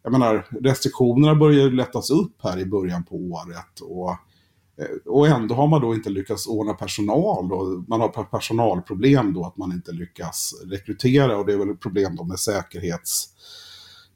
[0.03, 3.81] jag menar, restriktionerna börjar lättas upp här i början på året.
[3.81, 7.53] Och, eh, och ändå har man då inte lyckats ordna personal.
[7.53, 12.17] Och man har personalproblem då att man inte lyckas rekrytera och det är väl problem
[12.17, 13.29] då med säkerhets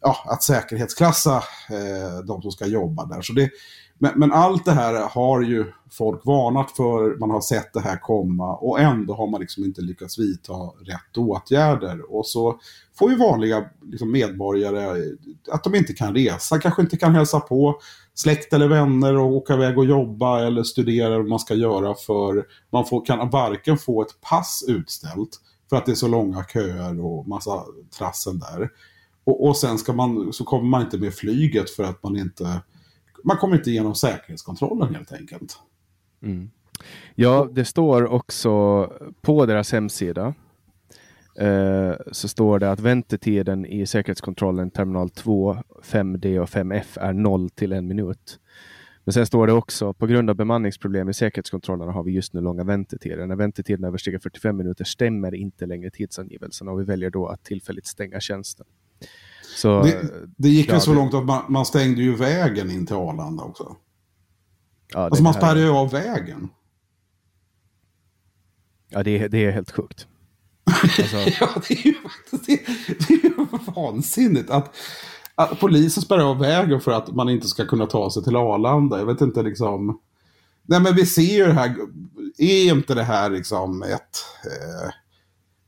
[0.00, 1.36] ja, att säkerhetsklassa
[1.70, 3.22] eh, de som ska jobba där.
[3.22, 3.50] Så det,
[3.98, 7.96] men, men, allt det här har ju folk varnat för, man har sett det här
[7.96, 12.14] komma och ändå har man liksom inte lyckats vidta rätt åtgärder.
[12.14, 12.60] Och så
[12.98, 15.12] får ju vanliga liksom, medborgare eh,
[15.52, 17.80] att de inte kan resa, kanske inte kan hälsa på
[18.14, 22.46] släkt eller vänner och åka iväg och jobba eller studera vad man ska göra för
[22.70, 27.04] man får, kan varken få ett pass utställt för att det är så långa köer
[27.04, 27.64] och massa
[27.98, 28.70] trassel där.
[29.24, 32.60] Och, och sen ska man, så kommer man inte med flyget för att man inte
[33.26, 35.58] man kommer inte igenom säkerhetskontrollen helt enkelt.
[36.22, 36.50] Mm.
[37.14, 38.86] Ja, det står också
[39.20, 40.34] på deras hemsida
[41.38, 47.50] eh, så står det att väntetiden i säkerhetskontrollen terminal 2, 5D och 5F är 0
[47.50, 48.38] till en minut.
[49.04, 52.40] Men sen står det också på grund av bemanningsproblem i säkerhetskontrollerna har vi just nu
[52.40, 53.26] långa väntetider.
[53.26, 57.86] När väntetiden överstiger 45 minuter stämmer inte längre tidsangivelserna och vi väljer då att tillfälligt
[57.86, 58.66] stänga tjänsten.
[59.56, 62.96] Så, det, det gick ju så långt att man, man, stängde ju vägen in till
[62.96, 63.76] Arlanda också.
[64.92, 66.48] Ja, alltså man spärrade ju av vägen.
[68.88, 70.06] Ja, det är, det är helt sjukt.
[70.82, 71.16] Alltså...
[71.40, 72.60] ja, det är ju faktiskt det,
[73.08, 73.34] det är ju
[73.74, 74.74] vansinnigt att,
[75.34, 78.98] att polisen spärrar av vägen för att man inte ska kunna ta sig till Arlanda.
[78.98, 80.00] Jag vet inte liksom...
[80.68, 81.76] Nej, men vi ser ju det här.
[82.38, 84.24] Är inte det här liksom ett...
[84.44, 84.90] Eh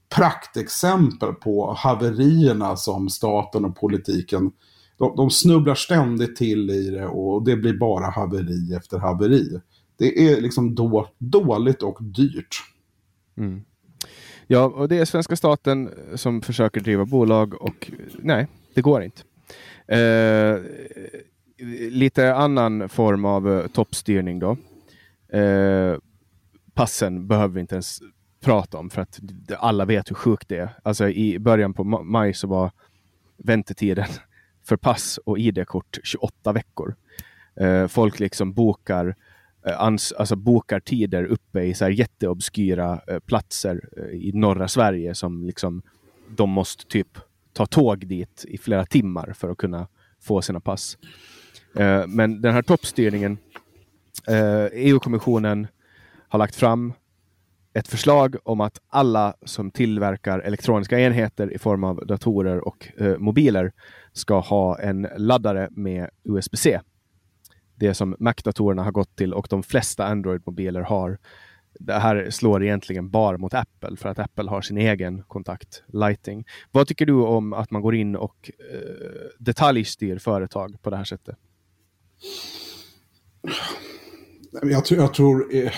[0.08, 4.52] praktexempel på haverierna som staten och politiken
[4.98, 9.60] de, de snubblar ständigt till i det och det blir bara haveri efter haveri.
[9.96, 12.56] Det är liksom då, dåligt och dyrt.
[13.36, 13.64] Mm.
[14.46, 19.22] Ja, och det är svenska staten som försöker driva bolag och nej, det går inte.
[19.86, 20.60] Eh,
[21.90, 24.56] lite annan form av eh, toppstyrning då.
[25.38, 25.96] Eh,
[26.74, 27.98] passen behöver vi inte ens
[28.40, 29.20] prata om för att
[29.58, 30.70] alla vet hur sjukt det är.
[30.82, 32.70] Alltså i början på maj så var
[33.36, 34.06] väntetiden
[34.64, 36.96] för pass och ID-kort 28 veckor.
[37.60, 39.16] Eh, folk liksom bokar,
[39.66, 44.68] eh, ans, alltså bokar tider uppe i så här jätteobskyra eh, platser eh, i norra
[44.68, 45.82] Sverige som liksom
[46.28, 47.18] de måste typ
[47.52, 49.86] ta tåg dit i flera timmar för att kunna
[50.20, 50.98] få sina pass.
[51.74, 53.38] Eh, men den här toppstyrningen,
[54.26, 55.66] eh, e EU-kommissionen
[56.28, 56.92] har lagt fram
[57.78, 63.18] ett förslag om att alla som tillverkar elektroniska enheter i form av datorer och eh,
[63.18, 63.72] mobiler
[64.12, 66.80] ska ha en laddare med USB-C.
[67.74, 71.18] Det som Mac-datorerna har gått till och de flesta Android-mobiler har.
[71.80, 76.44] Det här slår egentligen bara mot Apple för att Apple har sin egen kontakt Lighting.
[76.72, 78.78] Vad tycker du om att man går in och eh,
[79.38, 81.36] detaljstyr företag på det här sättet?
[84.62, 85.72] Jag, tror, jag tror eh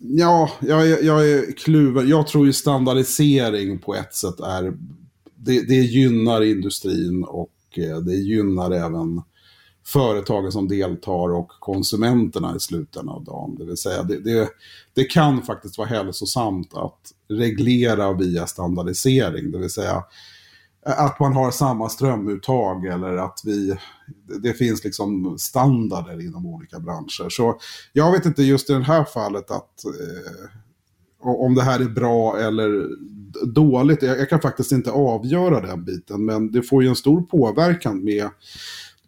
[0.00, 2.08] Ja, jag, jag är kluven.
[2.08, 4.76] Jag tror ju standardisering på ett sätt är...
[5.36, 9.22] Det, det gynnar industrin och eh, det gynnar även
[9.86, 13.56] företagen som deltar och konsumenterna i slutändan av dagen.
[13.58, 14.48] Det vill säga, det, det,
[14.94, 19.50] det, kan faktiskt vara hälsosamt att reglera via standardisering.
[19.50, 20.04] Det vill säga,
[20.84, 23.76] att man har samma strömuttag eller att vi,
[24.42, 27.28] det finns liksom standarder inom olika branscher.
[27.28, 27.58] Så
[27.92, 30.50] jag vet inte just i det här fallet att eh,
[31.20, 32.88] om det här är bra eller
[33.46, 34.02] dåligt.
[34.02, 38.04] Jag, jag, kan faktiskt inte avgöra den biten, men det får ju en stor påverkan
[38.04, 38.28] med,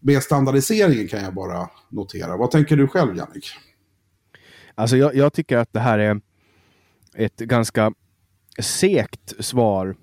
[0.00, 2.36] med standardiseringen kan jag bara notera.
[2.36, 3.46] Vad tänker du själv, Jannik?
[4.74, 6.20] Alltså jag, jag tycker att det här är
[7.16, 7.92] ett ganska
[8.58, 9.96] sekt svar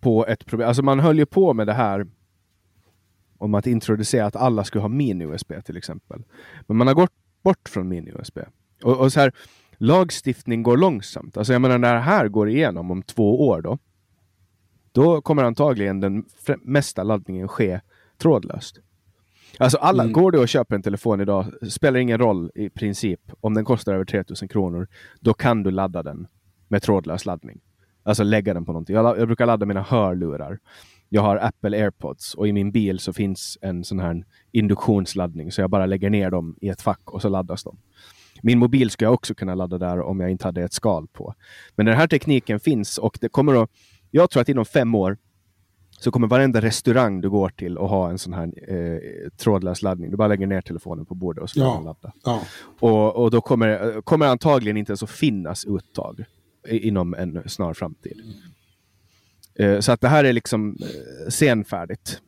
[0.00, 0.68] på ett problem.
[0.68, 2.06] Alltså man höll ju på med det här
[3.38, 6.22] om att introducera att alla skulle ha mini-USB till exempel.
[6.66, 8.38] Men man har gått bort från mini-USB.
[8.82, 9.32] Och, och, så här,
[9.78, 11.36] lagstiftning går långsamt.
[11.36, 13.78] Alltså jag menar när det här går igenom om två år då,
[14.92, 16.24] då kommer antagligen den
[16.62, 17.80] mesta laddningen ske
[18.18, 18.80] trådlöst.
[19.58, 20.12] Alltså alla, mm.
[20.12, 23.94] går du och köper en telefon idag, spelar ingen roll i princip om den kostar
[23.94, 24.88] över 3000 kronor,
[25.20, 26.26] då kan du ladda den
[26.68, 27.60] med trådlös laddning.
[28.02, 28.96] Alltså lägga den på någonting.
[28.96, 30.58] Jag, jag brukar ladda mina hörlurar.
[31.08, 35.60] Jag har Apple AirPods och i min bil så finns en sån här induktionsladdning så
[35.60, 37.78] jag bara lägger ner dem i ett fack och så laddas de.
[38.42, 41.34] Min mobil skulle jag också kunna ladda där om jag inte hade ett skal på.
[41.76, 43.70] Men den här tekniken finns och det kommer att...
[44.10, 45.18] Jag tror att inom fem år
[45.90, 50.10] så kommer varenda restaurang du går till att ha en sån här eh, trådlös laddning.
[50.10, 51.80] Du bara lägger ner telefonen på bordet och så ja.
[51.80, 52.12] ladda.
[52.24, 52.40] Ja.
[52.80, 56.24] Och, och då kommer, kommer antagligen inte ens att finnas uttag
[56.68, 58.22] inom en snar framtid.
[59.54, 62.20] Eh, så att det här är liksom eh, senfärdigt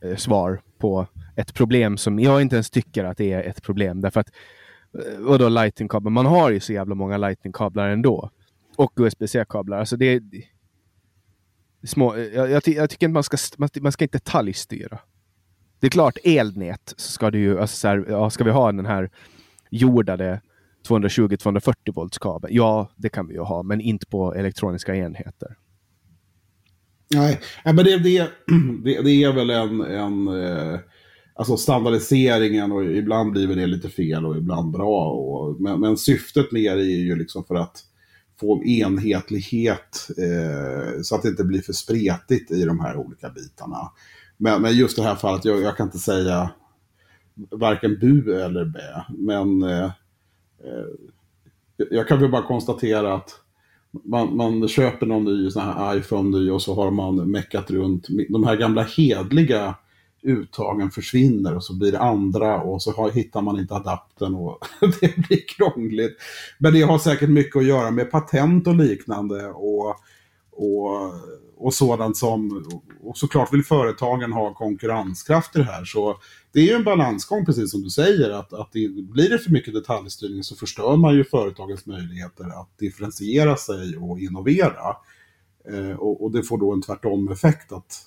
[0.00, 1.06] eh, svar på
[1.36, 4.00] ett problem som jag inte ens tycker att det är ett problem.
[4.00, 4.30] Därför att,
[5.18, 6.10] vadå lightningkablar?
[6.10, 8.30] Man har ju så jävla många lightningkablar ändå.
[8.76, 9.78] Och USB-C-kablar.
[9.78, 10.22] Alltså det,
[11.84, 14.98] små, jag, jag, jag, tycker inte man ska, man, man ska inte detaljstyra.
[15.80, 18.86] Det är klart, elnät ska du ju, alltså så här, ja, ska vi ha den
[18.86, 19.10] här
[19.70, 20.40] jordade
[20.86, 22.50] 220-240 volts kabel.
[22.54, 25.56] Ja, det kan vi ju ha, men inte på elektroniska enheter.
[27.14, 28.18] Nej, men det, det,
[28.84, 30.78] det, det är väl en, en eh,
[31.34, 35.10] alltså standardiseringen och ibland blir det lite fel och ibland bra.
[35.10, 37.82] Och, men, men syftet med det är ju liksom för att
[38.40, 43.90] få enhetlighet eh, så att det inte blir för spretigt i de här olika bitarna.
[44.36, 46.50] Men, men just det här fallet, jag, jag kan inte säga
[47.50, 49.90] varken bu eller bä, men Eh,
[50.64, 53.40] Eh, jag kan väl bara konstatera att
[54.04, 58.06] man, man köper någon ny sån här iPhone ny och så har man meckat runt.
[58.28, 59.74] De här gamla hedliga
[60.22, 64.66] uttagen försvinner och så blir det andra och så har, hittar man inte adaptern och
[65.00, 66.16] det blir krångligt.
[66.58, 69.96] Men det har säkert mycket att göra med patent och liknande och,
[70.50, 71.12] och,
[71.56, 72.64] och sådant som,
[73.02, 75.84] och såklart vill företagen ha konkurrenskraft i det här.
[75.84, 76.16] Så
[76.52, 79.50] det är ju en balansgång, precis som du säger, att, att det, blir det för
[79.50, 84.96] mycket detaljstyrning så förstör man ju företagens möjligheter att differentiera sig och innovera.
[85.72, 88.06] Eh, och, och, det får då en tvärtom-effekt att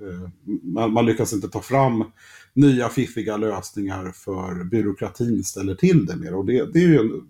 [0.00, 0.30] eh,
[0.62, 2.04] man, man, lyckas inte ta fram
[2.52, 6.34] nya fiffiga lösningar för byråkratin ställer till det mer.
[6.34, 7.22] Och det, det, ju,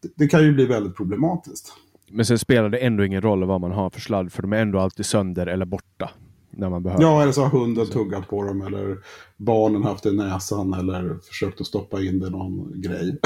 [0.00, 1.72] det, det kan ju bli väldigt problematiskt.
[2.10, 4.56] Men sen spelar det ändå ingen roll vad man har för sladd, för de är
[4.56, 6.10] ändå alltid sönder eller borta
[6.50, 7.02] när man behöver.
[7.02, 8.98] Ja, eller så har hunden tuggat på dem eller
[9.36, 13.18] barnen haft det i näsan eller försökt att stoppa in det i någon grej.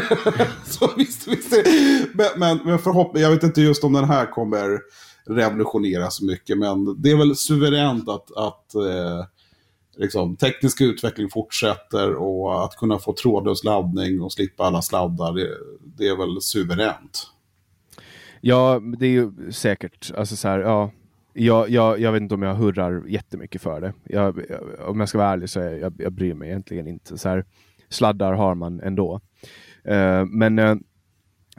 [0.64, 1.52] så visst, visst.
[2.14, 4.80] Men, men, men jag vet inte just om den här kommer
[5.26, 9.24] revolutionera så mycket, men det är väl suveränt att, att eh,
[9.96, 15.48] liksom, teknisk utveckling fortsätter och att kunna få trådlös laddning och slippa alla sladdar, det,
[15.96, 17.33] det är väl suveränt.
[18.46, 20.12] Ja, det är ju säkert.
[20.16, 20.90] Alltså så här, ja,
[21.32, 23.92] jag, jag, jag vet inte om jag hurrar jättemycket för det.
[24.04, 24.40] Jag,
[24.86, 27.18] om jag ska vara ärlig så är jag, jag bryr mig egentligen inte.
[27.18, 27.44] Så här,
[27.88, 29.20] sladdar har man ändå.
[29.88, 30.76] Uh, men uh,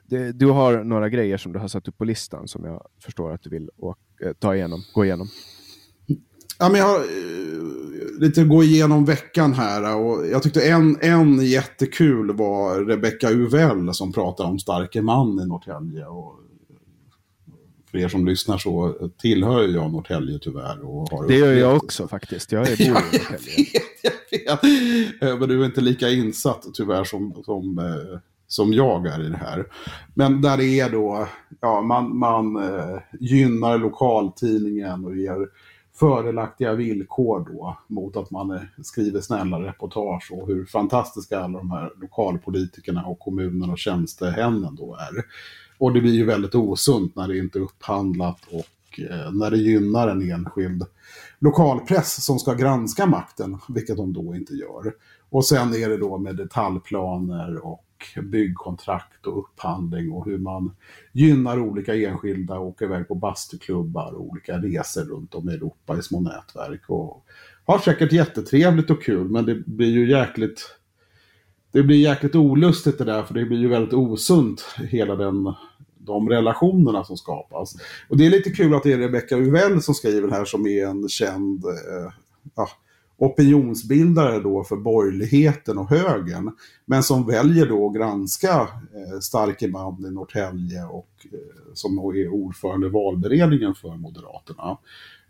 [0.03, 3.31] det, du har några grejer som du har satt upp på listan som jag förstår
[3.31, 5.27] att du vill åka, uh, eh, ta igenom, gå igenom.
[6.59, 7.05] Ja, men jag har
[8.19, 14.13] lite gå igenom veckan här och jag tyckte en, en jättekul var Rebecca Uvell som
[14.13, 16.05] pratade om starke man i Norrtälje.
[16.05, 16.44] Och
[17.95, 20.85] för er som lyssnar så tillhör jag Norrtälje tyvärr.
[20.85, 22.51] Och har det gör jag också faktiskt.
[22.51, 23.65] Jag är bor i Norrtälje.
[24.45, 29.07] jag vet, eh, Men du är inte lika insatt tyvärr som, som, eh, som jag
[29.07, 29.65] är i det här.
[30.13, 31.27] Men där det är då,
[31.61, 35.47] ja, man, man eh, gynnar lokaltidningen och ger
[35.93, 41.91] fördelaktiga villkor då mot att man skriver snälla reportage och hur fantastiska alla de här
[42.01, 45.23] lokalpolitikerna och kommunen och tjänstemännen då är.
[45.77, 49.57] Och det blir ju väldigt osunt när det inte är upphandlat och eh, när det
[49.57, 50.85] gynnar en enskild
[51.39, 54.93] lokalpress som ska granska makten, vilket de då inte gör.
[55.29, 57.81] Och sen är det då med detaljplaner och
[58.23, 60.75] byggkontrakt och upphandling och hur man
[61.11, 65.97] gynnar olika enskilda och åker iväg på bastuklubbar och olika resor runt om i Europa
[65.97, 66.89] i små nätverk.
[66.89, 67.25] Och
[67.65, 70.75] har säkert jättetrevligt och kul men det blir ju jäkligt
[71.75, 75.53] det blir jäkligt olustigt det där för det blir ju väldigt osunt hela den
[75.97, 77.75] de relationerna som skapas.
[78.09, 80.85] Och det är lite kul att det är Rebecca Uvell som skriver här som är
[80.85, 82.13] en känd eh,
[82.55, 82.69] ja,
[83.17, 86.51] opinionsbildare då för borgerligheten och högern.
[86.85, 92.29] Men som väljer då att granska eh, starke man i Norrtälje och eh, som är
[92.29, 94.77] ordförande i valberedningen för Moderaterna.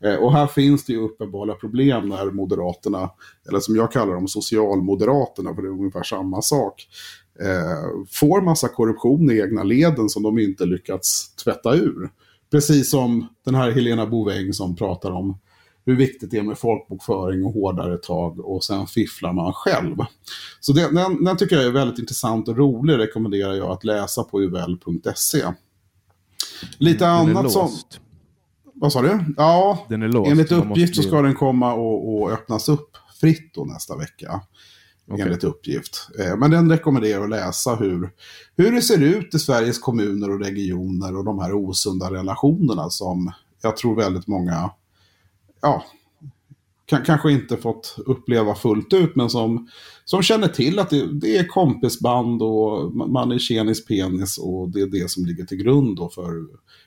[0.04, 3.10] Eh, och här finns det ju uppenbara problem när Moderaterna,
[3.50, 6.88] eller som jag kallar dem Socialmoderaterna, för det är ungefär samma sak,
[7.40, 12.10] eh, får massa korruption i egna leden som de inte lyckats tvätta ur.
[12.52, 15.38] Precis som den här Helena Bouveng som pratar om
[15.86, 19.96] hur viktigt det är med folkbokföring och hårdare tag och sen fifflar man själv.
[20.60, 24.24] Så det, den, den tycker jag är väldigt intressant och rolig, rekommenderar jag att läsa
[24.24, 25.44] på uvl.se.
[26.78, 27.70] Lite Den annat som...
[28.74, 29.20] Vad sa du?
[29.38, 30.32] Ja, Den är låst.
[30.32, 32.90] enligt uppgift så ska den komma och, och öppnas upp
[33.22, 34.42] fritt då nästa vecka.
[35.12, 35.26] Okej.
[35.26, 36.10] Enligt uppgift.
[36.20, 38.10] Eh, Men den rekommenderar att läsa hur,
[38.58, 43.32] hur det ser ut i Sveriges kommuner och regioner och de här osunda relationerna som
[43.62, 44.70] jag tror väldigt många,
[45.66, 45.86] ja,
[46.86, 49.68] kan, kanske inte fått uppleva fullt ut, men som,
[50.06, 54.82] som känner till att det, det är kompisband och man är tjenis penis och det
[54.82, 56.32] är det som ligger till grund då för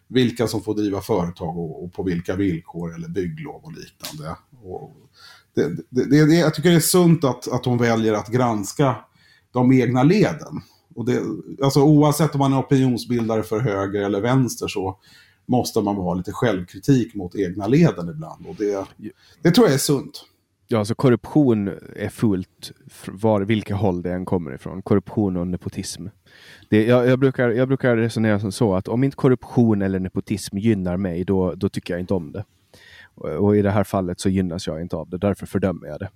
[0.09, 4.37] vilka som får driva företag och, och på vilka villkor eller bygglov och liknande.
[4.63, 4.97] Och
[5.55, 8.97] det, det, det, jag tycker det är sunt att, att hon väljer att granska
[9.53, 10.61] de egna leden.
[10.95, 11.23] Och det,
[11.63, 14.99] alltså oavsett om man är opinionsbildare för höger eller vänster så
[15.49, 18.47] måste man ha lite självkritik mot egna leden ibland.
[18.47, 18.87] Och det,
[19.43, 20.25] det tror jag är sunt.
[20.71, 22.73] Ja, alltså korruption är fullt
[23.07, 24.83] var, vilka håll det än kommer ifrån.
[24.83, 26.07] Korruption och nepotism.
[26.69, 30.59] Det, jag, jag, brukar, jag brukar resonera som så att om inte korruption eller nepotism
[30.59, 32.45] gynnar mig, då, då tycker jag inte om det.
[33.15, 36.01] Och, och i det här fallet så gynnas jag inte av det, därför fördömer jag
[36.01, 36.09] det.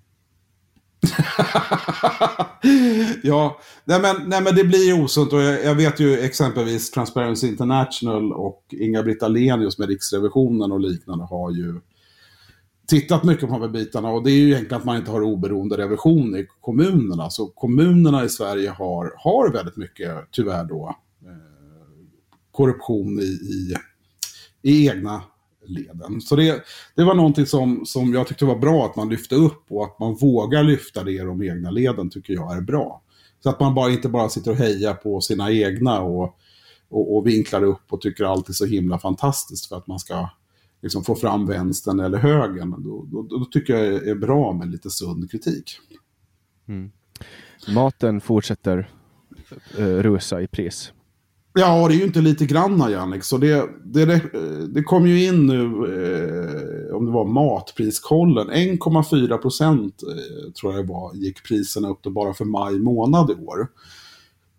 [3.23, 7.49] ja, nej men, nej men det blir osunt och jag, jag vet ju exempelvis Transparency
[7.49, 11.81] International och Inga-Britt Ahlenius med Riksrevisionen och liknande har ju
[12.87, 15.23] tittat mycket på de här bitarna och det är ju egentligen att man inte har
[15.23, 17.31] oberoende revision i kommunerna.
[17.31, 21.29] Så kommunerna i Sverige har, har väldigt mycket, tyvärr då, eh,
[22.51, 23.75] korruption i, i,
[24.63, 25.23] i egna
[25.65, 26.21] leden.
[26.21, 29.65] Så det, det var någonting som, som jag tyckte var bra att man lyfte upp
[29.69, 33.03] och att man vågar lyfta det i de egna leden tycker jag är bra.
[33.43, 36.39] Så att man bara inte bara sitter och hejar på sina egna och,
[36.89, 40.29] och, och vinklar upp och tycker allt är så himla fantastiskt för att man ska
[40.83, 42.75] liksom få fram vänstern eller högern.
[42.79, 45.79] Då, då, då tycker jag det är bra med lite sund kritik.
[46.69, 46.91] Mm.
[47.75, 48.91] Maten fortsätter
[49.79, 50.93] eh, rusa i pris.
[51.55, 53.25] Ja, det är ju inte lite granna Jannik.
[53.25, 54.21] Så det, det,
[54.69, 60.85] det, kom ju in nu, eh, om det var matpriskollen, 1,4 procent eh, tror jag
[60.85, 63.69] det var, gick priserna upp då bara för maj månad i år.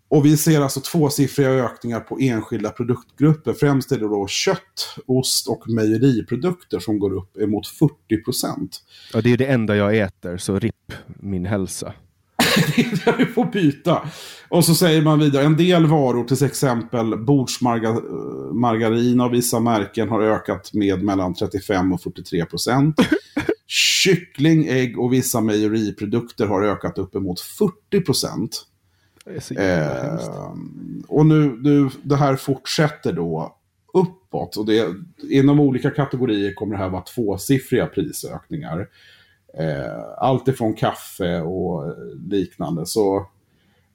[0.08, 3.52] Och vi ser alltså tvåsiffriga ökningar på enskilda produktgrupper.
[3.52, 8.82] Främst är det då kött, ost och mejeriprodukter som går upp emot 40 procent.
[9.12, 11.92] Ja, det är det enda jag äter, så ripp min hälsa.
[13.18, 14.08] Du får byta.
[14.48, 20.22] Och så säger man vidare, en del varor, till exempel bordsmargarin av vissa märken har
[20.22, 22.96] ökat med mellan 35 och 43 procent.
[23.66, 28.66] Kyckling, ägg och vissa mejeriprodukter har ökat uppemot 40 procent.
[29.56, 30.18] Eh,
[31.08, 33.56] och nu, nu, det här fortsätter då
[33.94, 34.56] uppåt.
[34.56, 34.94] Och det,
[35.30, 38.88] inom olika kategorier kommer det här vara tvåsiffriga prisökningar.
[39.58, 41.94] Eh, allt ifrån kaffe och
[42.30, 42.86] liknande.
[42.86, 43.26] Så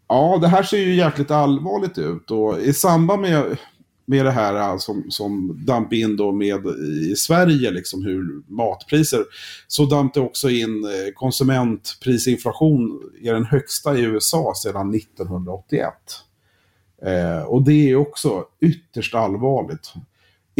[0.07, 2.31] ja, det här ser ju jäkligt allvarligt ut.
[2.31, 3.57] Och i samband med,
[4.05, 6.65] med det här eh, som, som damp in då med
[7.11, 9.23] i Sverige, liksom hur matpriser,
[9.67, 15.93] så damp det också in eh, konsumentprisinflation är den högsta i USA sedan 1981.
[17.01, 19.93] Eh, och det är också ytterst allvarligt.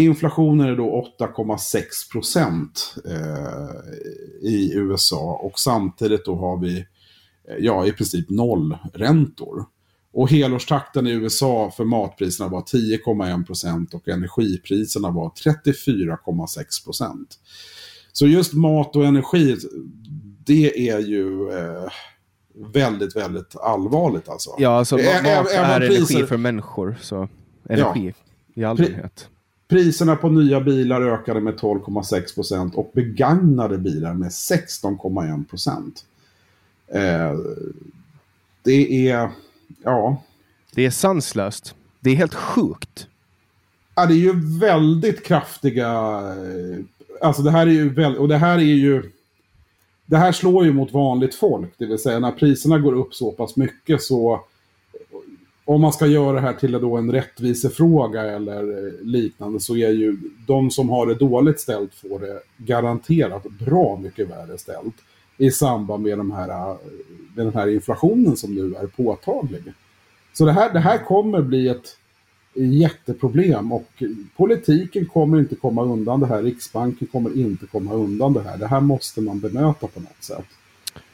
[0.04, 6.78] Inflationen är då 8,6 procent eh, i USA och samtidigt då har vi
[7.50, 9.66] eh, ja, i princip noll räntor.
[10.14, 17.40] Och helårstakten i USA för matpriserna var 10,1 procent och energipriserna var 34,6 procent.
[18.12, 19.58] Så just mat och energi,
[20.46, 21.92] det är ju eh,
[22.74, 24.56] väldigt, väldigt allvarligt alltså.
[24.58, 27.28] Ja, alltså mat ä- även är energi priser- för människor, så
[27.70, 28.14] energi
[28.54, 29.30] i allmänhet.
[29.70, 36.06] Priserna på nya bilar ökade med 12,6 procent och begagnade bilar med 16,1 procent.
[36.88, 37.34] Eh,
[38.64, 39.30] det är,
[39.84, 40.24] ja,
[40.76, 41.76] Det är sanslöst.
[42.00, 43.08] Det är helt sjukt.
[43.96, 45.88] Ja, det är ju väldigt kraftiga...
[45.90, 46.86] eh,
[47.22, 48.20] Alltså det här är ju väldigt...
[48.20, 49.12] Och det här är ju...
[50.06, 51.74] Det här slår ju mot vanligt folk.
[51.78, 54.46] Det vill säga när priserna går upp så pass mycket så...
[55.70, 60.18] Om man ska göra det här till då en rättvisefråga eller liknande så är ju
[60.48, 64.96] de som har det dåligt ställt får det garanterat bra mycket värre ställt
[65.38, 66.78] i samband med, de här,
[67.36, 69.64] med den här inflationen som nu är påtaglig.
[70.34, 71.98] Så det här, det här kommer bli ett
[72.54, 74.04] jätteproblem och
[74.38, 76.44] politiken kommer inte komma undan det här.
[76.44, 78.58] Riksbanken kommer inte komma undan det här.
[78.58, 80.46] Det här måste man bemöta på något sätt.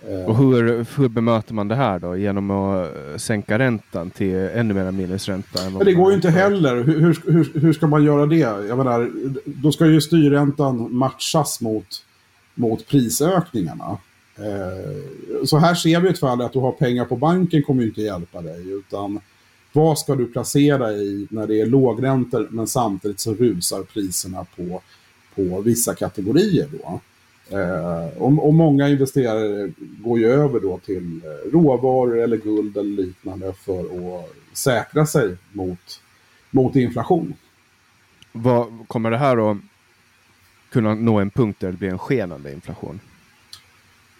[0.09, 2.17] Eh, Och hur, hur bemöter man det här då?
[2.17, 5.63] Genom att eh, sänka räntan till ännu mer minusränta?
[5.65, 6.75] än Men det går ju inte heller.
[6.83, 8.37] Hur, hur, hur, hur ska man göra det?
[8.37, 9.11] Jag menar,
[9.45, 11.87] då ska ju styrräntan matchas mot,
[12.55, 13.97] mot prisökningarna.
[14.37, 17.87] Eh, så här ser vi ett fall att du har pengar på banken kommer ju
[17.87, 18.71] inte hjälpa dig.
[18.71, 19.19] Utan
[19.73, 24.81] vad ska du placera i när det är lågräntor men samtidigt så rusar priserna på,
[25.35, 26.99] på vissa kategorier då.
[27.49, 33.03] Eh, och, och många investerare går ju över då till eh, råvaror eller guld eller
[33.03, 36.01] liknande för att säkra sig mot,
[36.51, 37.33] mot inflation.
[38.31, 39.57] Vad, kommer det här att
[40.71, 42.99] kunna nå en punkt där det blir en skenande inflation?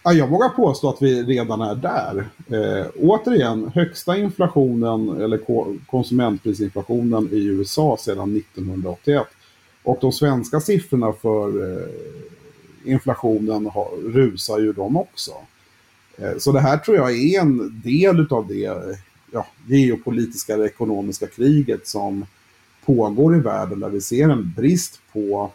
[0.04, 2.24] Ja, jag vågar påstå att vi redan är där.
[2.50, 9.26] Eh, återigen, högsta inflationen eller ko- konsumentprisinflationen i USA sedan 1981.
[9.82, 11.86] Och de svenska siffrorna för eh,
[12.86, 15.32] inflationen har, rusar ju de också.
[16.18, 18.96] Eh, så det här tror jag är en del av det
[19.32, 22.26] ja, geopolitiska eller ekonomiska kriget som
[22.84, 25.50] pågår i världen där vi ser en brist på,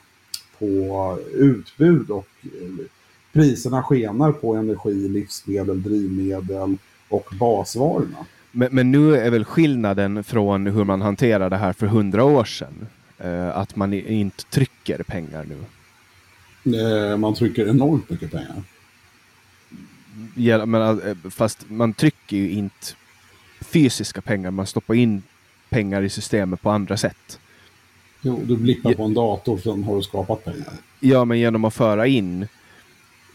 [0.60, 2.86] på utbud och eh,
[3.34, 6.78] priserna skenar på energi, livsmedel, drivmedel
[7.10, 8.26] och basvarorna.
[8.52, 12.44] Men, men nu är väl skillnaden från hur man hanterade det här för hundra år
[12.44, 15.58] sedan eh, att man inte trycker pengar nu.
[16.66, 18.64] Eh, Man trycker enormt mycket pengar.
[20.36, 22.86] Ja, men, eh, fast man trycker ju inte
[23.62, 25.24] fysiska pengar, man stoppar in
[25.70, 27.40] pengar i systemet på andra sätt.
[28.22, 30.74] Jo, du blippar på en dator, sen har du skapat pengar.
[31.00, 32.48] Ja, men genom att föra in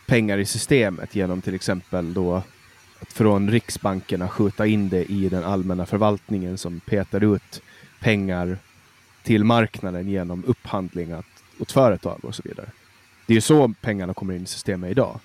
[0.06, 2.34] pengar i systemet genom till exempel då
[3.00, 7.62] att från Riksbankerna skjuta in det i den allmänna förvaltningen som petar ut
[8.00, 8.58] pengar
[9.22, 11.14] till marknaden genom upphandling
[11.58, 12.68] åt företag och så vidare.
[13.26, 15.20] Det är ju så pengarna kommer in i systemet idag.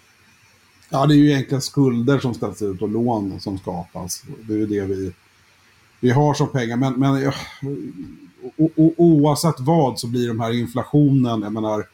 [0.89, 4.23] Ja, det är ju egentligen skulder som ställs ut och lån som skapas.
[4.47, 5.11] Det är ju det vi,
[5.99, 6.77] vi har som pengar.
[6.77, 7.33] Men, men ja,
[8.57, 11.85] o, o, oavsett vad så blir de här inflationen, jag menar,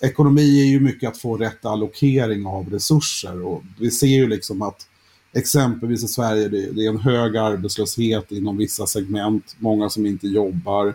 [0.00, 3.46] ekonomi är ju mycket att få rätt allokering av resurser.
[3.46, 4.86] Och vi ser ju liksom att
[5.32, 10.26] exempelvis i Sverige, det, det är en hög arbetslöshet inom vissa segment, många som inte
[10.26, 10.94] jobbar.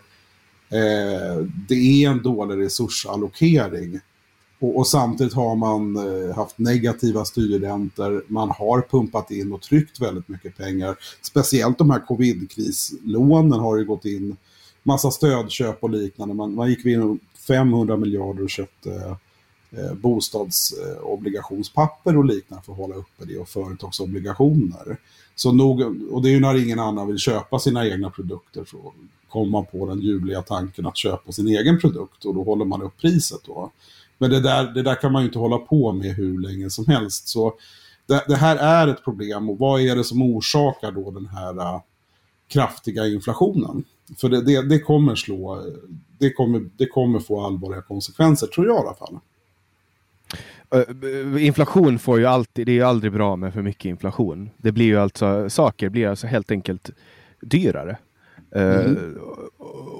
[0.69, 3.99] Eh, det är en dålig resursallokering.
[4.59, 8.25] Och, och samtidigt har man eh, haft negativa styrräntor.
[8.27, 10.95] Man har pumpat in och tryckt väldigt mycket pengar.
[11.21, 14.37] Speciellt de här covid-krislånen har ju gått in
[14.83, 16.33] massa stödköp och liknande.
[16.33, 19.15] Man, man gick in 500 miljarder och köpte
[19.71, 24.97] eh, bostadsobligationspapper eh, och liknande för att hålla uppe det och företagsobligationer.
[25.35, 28.93] Så nog, och det är ju när ingen annan vill köpa sina egna produkter så
[29.29, 32.81] komma man på den ljuvliga tanken att köpa sin egen produkt och då håller man
[32.81, 33.71] upp priset då.
[34.17, 36.85] Men det där, det där kan man ju inte hålla på med hur länge som
[36.85, 37.27] helst.
[37.27, 37.53] Så
[38.05, 41.57] det, det här är ett problem och vad är det som orsakar då den här
[41.57, 41.81] äh,
[42.47, 43.83] kraftiga inflationen?
[44.17, 45.63] För det, det, det kommer slå,
[46.17, 49.19] det kommer, det kommer få allvarliga konsekvenser, tror jag i alla fall.
[51.39, 54.49] Inflation får ju alltid, det är ju aldrig bra med för mycket inflation.
[54.57, 56.89] Det blir ju alltså, saker blir alltså helt enkelt
[57.41, 57.97] dyrare.
[58.51, 59.17] Eh, Mm.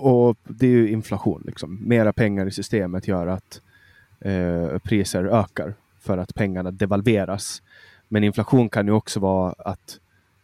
[0.02, 1.80] och det är ju inflation liksom.
[1.88, 3.62] Mera pengar i systemet gör att
[4.20, 7.62] eh, priser ökar för att pengarna devalveras.
[8.08, 10.00] Men inflation kan ju också vara att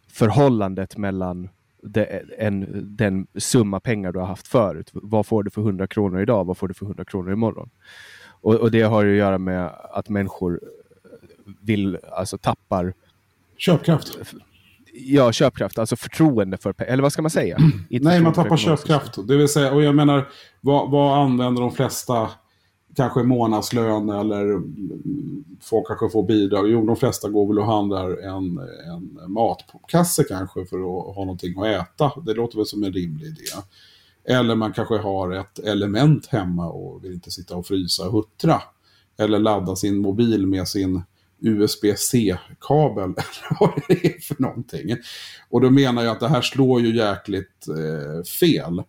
[0.08, 1.48] förhållandet mellan
[1.82, 4.90] det, en, den summa pengar du har haft förut.
[4.92, 6.44] Vad får du för 100 kronor idag?
[6.44, 7.70] Vad får du för 100 kronor imorgon?
[8.26, 10.60] Och, och det har ju att göra med att människor
[11.60, 12.92] vill, alltså tappar
[13.56, 14.18] Köpkraft.
[14.94, 16.92] Ja, köpkraft, alltså förtroende för pengar.
[16.92, 17.58] Eller vad ska man säga?
[17.88, 19.28] Inte Nej, man tappar köpkraft.
[19.28, 20.28] Det vill säga, och jag menar,
[20.60, 22.30] vad, vad använder de flesta
[22.96, 24.62] kanske månadslön eller
[25.62, 26.70] folk kanske får bidrag?
[26.70, 28.58] Jo, de flesta går väl och handlar en,
[28.94, 32.12] en matkasse kanske för att ha någonting att äta.
[32.26, 33.44] Det låter väl som en rimlig idé.
[34.28, 38.62] Eller man kanske har ett element hemma och vill inte sitta och frysa och huttra.
[39.18, 41.02] Eller ladda sin mobil med sin
[41.40, 44.96] USB-C-kabel eller vad det är för någonting.
[45.50, 48.82] Och då menar jag att det här slår ju jäkligt eh, fel.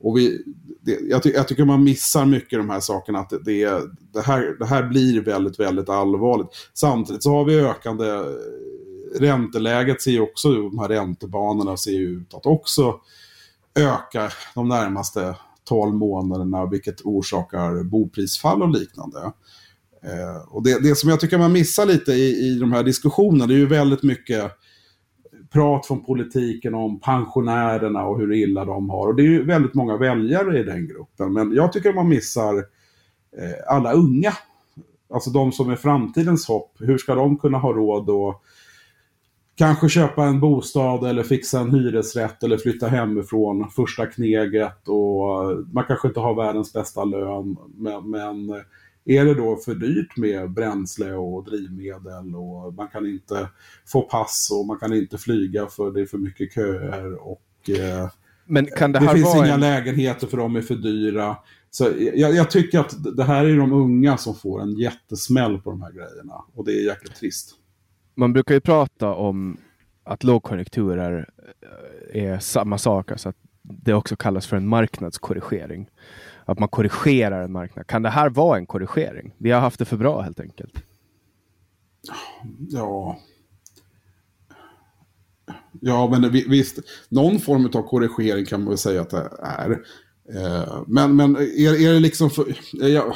[0.00, 0.42] Och vi,
[0.80, 3.18] det, jag, ty jag, tycker man missar mycket de här sakerna.
[3.18, 3.80] Att det, det,
[4.12, 6.48] det, här, det här blir väldigt, väldigt allvarligt.
[6.74, 8.24] Samtidigt så har vi ökande eh,
[9.20, 13.00] ränteläget ser ju också, de här räntebanorna ser ju ut att också
[13.74, 15.34] öka de närmaste
[15.64, 19.32] 12 månaderna, vilket orsakar boprisfall och liknande.
[20.04, 23.46] Eh, och det, det som jag tycker man missar lite i, i de här diskussionerna,
[23.46, 24.52] det är ju väldigt mycket
[25.52, 29.08] prat från politiken om pensionärerna och hur illa de har.
[29.08, 31.32] Och det är ju väldigt många väljare i den gruppen.
[31.32, 32.56] Men jag tycker man missar
[33.38, 34.32] eh, alla unga.
[35.14, 36.76] Alltså de som är framtidens hopp.
[36.78, 38.42] Hur ska de kunna ha råd att
[39.54, 44.88] kanske köpa en bostad eller fixa en hyresrätt eller flytta hemifrån första kneget.
[44.88, 47.56] Och man kanske inte har världens bästa lön.
[47.76, 48.62] Men, men
[49.04, 53.48] är det då för dyrt med bränsle och drivmedel och man kan inte
[53.86, 58.10] få pass och man kan inte flyga för det är för mycket köer och eh,
[58.46, 59.60] Men kan det, det här finns vara inga en...
[59.60, 61.36] lägenheter för de är för dyra.
[61.70, 65.70] Så jag, jag, tycker att det här är de unga som får en jättesmäll på
[65.70, 67.54] de här grejerna och det är jäkligt trist.
[68.14, 69.56] Man brukar ju prata om
[70.04, 71.30] att lågkonjunkturer
[72.12, 75.88] eh, är samma sak, alltså att det också kallas för en marknadskorrigering
[76.44, 77.86] att man korrigerar en marknad.
[77.86, 79.34] Kan det här vara en korrigering?
[79.38, 80.74] Vi har haft det för bra helt enkelt.
[82.70, 83.18] Ja.
[85.80, 86.78] Ja, men visst,
[87.08, 89.70] någon form av korrigering kan man väl säga att det är.
[90.34, 92.56] Eh, men, men är, är det liksom för...
[92.72, 93.14] Ja,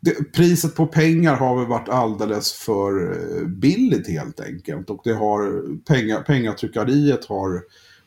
[0.00, 4.90] det, priset på pengar har väl varit alldeles för eh, billigt helt enkelt.
[4.90, 7.62] Och det har, pengar, pengatryckeriet har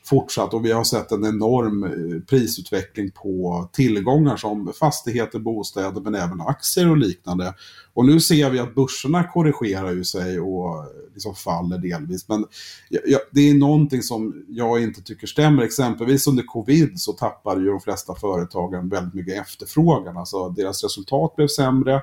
[0.05, 6.15] fortsatt och vi har sett en enorm eh, prisutveckling på tillgångar som fastigheter, bostäder men
[6.15, 7.53] även aktier och liknande.
[7.93, 12.27] Och nu ser vi att börserna korrigerar ju sig och eh, liksom faller delvis.
[12.27, 12.45] Men
[13.31, 15.63] det är någonting som jag inte tycker stämmer.
[15.63, 20.17] Exempelvis under covid så tappade ju de flesta företagen väldigt mycket efterfrågan.
[20.17, 22.01] Alltså deras resultat blev sämre,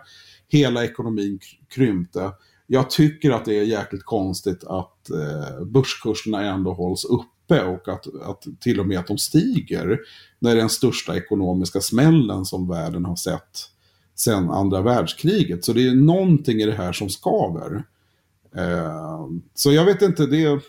[0.49, 1.39] hela ekonomin
[1.75, 2.31] krympte.
[2.67, 7.89] Jag tycker att det är jäkligt konstigt att eh, börskurserna ändå hålls upp uppe och
[7.89, 10.01] att, att till och med att de stiger.
[10.39, 13.59] När det är den största ekonomiska smällen som världen har sett
[14.15, 15.65] sedan andra världskriget.
[15.65, 17.85] Så det är någonting i det här som skaver.
[18.57, 20.61] Eh, så jag vet inte, det,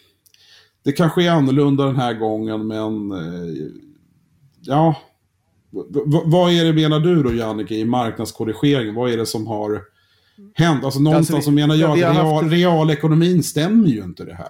[0.83, 3.71] det kanske är annorlunda den här gången men eh,
[4.61, 4.95] ja.
[5.73, 5.79] V
[6.25, 8.95] vad är det menar du då Jannike i marknadskorrigering?
[8.95, 9.81] Vad är det som har
[10.53, 10.83] hänt?
[10.83, 12.51] Alltså någonstans alltså, så menar jag att real, haft...
[12.51, 14.49] realekonomin stämmer ju inte det här.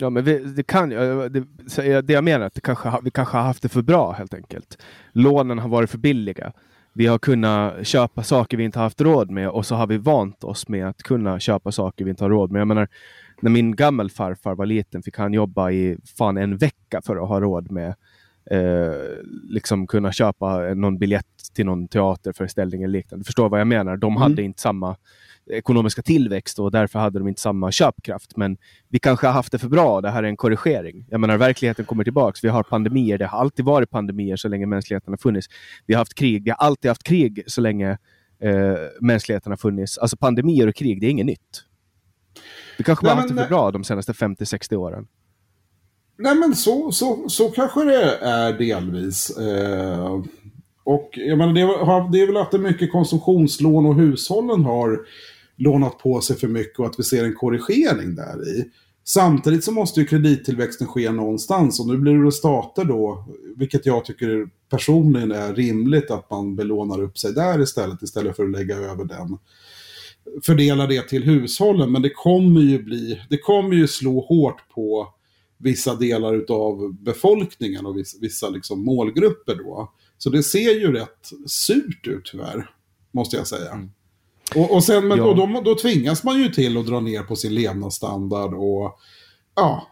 [0.00, 1.44] Ja, men vi, det kan det,
[2.02, 4.82] det jag menar, att det kanske, vi kanske har haft det för bra helt enkelt.
[5.12, 6.52] Lånen har varit för billiga.
[6.92, 10.44] Vi har kunnat köpa saker vi inte haft råd med och så har vi vant
[10.44, 12.60] oss med att kunna köpa saker vi inte har råd med.
[12.60, 12.88] Jag menar,
[13.40, 17.40] när min gammelfarfar var liten fick han jobba i fan en vecka för att ha
[17.40, 17.94] råd med
[18.50, 18.94] eh,
[19.48, 23.20] liksom kunna köpa någon biljett till någon teaterföreställning eller liknande.
[23.20, 23.96] Du förstår vad jag menar?
[23.96, 24.44] De hade mm.
[24.44, 24.96] inte samma
[25.50, 28.36] ekonomiska tillväxt och därför hade de inte samma köpkraft.
[28.36, 28.56] Men
[28.88, 30.00] vi kanske har haft det för bra.
[30.00, 31.06] Det här är en korrigering.
[31.10, 32.44] Jag menar, verkligheten kommer tillbaks.
[32.44, 33.18] Vi har pandemier.
[33.18, 35.46] Det har alltid varit pandemier så länge mänskligheten har funnits.
[35.86, 36.44] Vi har haft krig.
[36.44, 37.90] Vi har alltid haft krig så länge
[38.42, 39.98] eh, mänskligheten har funnits.
[39.98, 41.64] Alltså pandemier och krig, det är inget nytt.
[42.78, 45.06] Vi kanske bara har haft det för bra de senaste 50-60 åren.
[46.18, 49.30] Nej men så, så, så kanske det är delvis.
[49.30, 50.22] Eh,
[50.84, 55.06] och jag menar, det, har, det är väl att det mycket konsumtionslån och hushållen har
[55.56, 58.64] lånat på sig för mycket och att vi ser en korrigering där i.
[59.04, 63.24] Samtidigt så måste ju kredittillväxten ske någonstans och nu blir det stater då,
[63.56, 68.44] vilket jag tycker personligen är rimligt att man belånar upp sig där istället, istället för
[68.44, 69.38] att lägga över den.
[70.42, 75.14] Fördela det till hushållen, men det kommer ju bli, det kommer ju slå hårt på
[75.58, 79.92] vissa delar av befolkningen och vissa, vissa liksom målgrupper då.
[80.18, 82.70] Så det ser ju rätt surt ut tyvärr,
[83.12, 83.72] måste jag säga.
[83.72, 83.90] Mm.
[84.54, 85.24] Och, och, sen, men, ja.
[85.24, 88.98] och då, då tvingas man ju till att dra ner på sin levnadsstandard och
[89.56, 89.86] ja,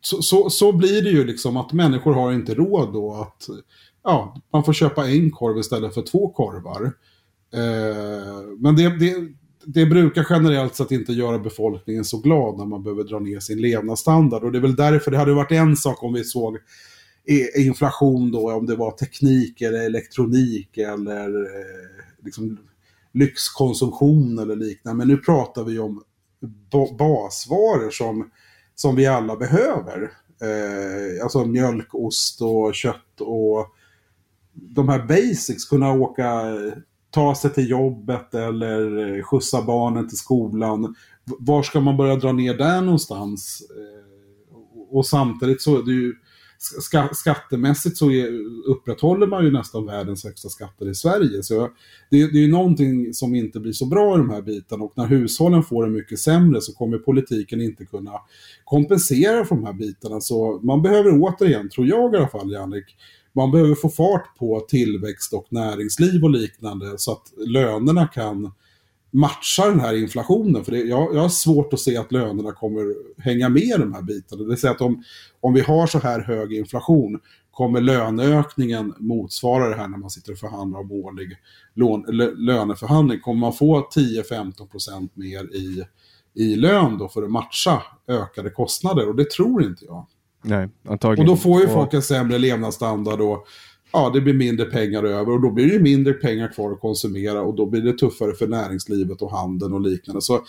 [0.00, 3.46] så, så, så, blir det ju liksom att människor har inte råd då att
[4.04, 6.92] ja, man får köpa en korv istället för två korvar.
[7.54, 9.14] Eh, men det, det,
[9.64, 13.60] det brukar generellt sett inte göra befolkningen så glad när man behöver dra ner sin
[13.60, 14.44] levnadsstandard.
[14.44, 16.58] Och det är väl därför det hade varit en sak om vi såg
[17.56, 22.58] inflation då, om det var teknik eller elektronik eller eh, liksom
[23.16, 24.98] lyxkonsumtion eller liknande.
[24.98, 26.02] Men nu pratar vi om
[26.98, 28.30] basvaror som,
[28.74, 30.10] som vi alla behöver.
[30.42, 33.66] Eh, alltså mjölk, ost och kött och
[34.52, 36.42] de här basics, kunna åka
[37.10, 40.94] ta sig till jobbet eller eh, skjutsa barnen till skolan.
[41.24, 43.62] Var ska man börja dra ner där någonstans?
[43.70, 44.06] Eh,
[44.90, 46.14] och samtidigt så är det ju
[46.58, 48.28] ska, skattemässigt så är,
[48.66, 51.42] upprätthåller man ju nästan världens högsta skatter i Sverige.
[51.42, 51.60] Så
[52.10, 54.92] det, det är ju någonting som inte blir så bra i de här bitarna och
[54.96, 58.12] när hushållen får det mycket sämre så kommer politiken inte kunna
[58.64, 60.20] kompensera för de här bitarna.
[60.20, 62.96] Så man behöver återigen, tror jag i alla fall Jannik,
[63.32, 68.52] man behöver få fart på tillväxt och näringsliv och liknande så att lönerna kan
[69.16, 70.64] matcha den här inflationen.
[70.64, 73.92] För det, jag, jag har svårt att se att lönerna kommer hänga med i de
[73.92, 74.42] här bitarna.
[74.42, 75.02] Det vill säga att om,
[75.40, 80.32] om vi har så här hög inflation kommer löneökningen motsvara det här när man sitter
[80.32, 81.36] och förhandlar om årlig
[81.74, 82.04] lån,
[82.36, 83.20] löneförhandling.
[83.20, 85.84] Kommer man få 10-15% mer i,
[86.34, 89.08] i lön då för att matcha ökade kostnader?
[89.08, 90.06] Och det tror inte jag.
[90.42, 91.30] Nej, antagligen.
[91.30, 93.46] Och då får ju folk en sämre levnadsstandard och
[93.96, 97.42] ja, det blir mindre pengar över och då blir det mindre pengar kvar att konsumera
[97.42, 100.22] och då blir det tuffare för näringslivet och handeln och liknande.
[100.22, 100.40] Så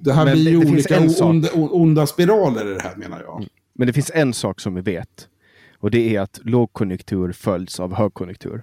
[0.00, 3.36] det här Men blir ju olika onda, onda spiraler i det här menar jag.
[3.36, 3.48] Mm.
[3.74, 5.28] Men det finns en sak som vi vet
[5.78, 8.62] och det är att lågkonjunktur följs av högkonjunktur.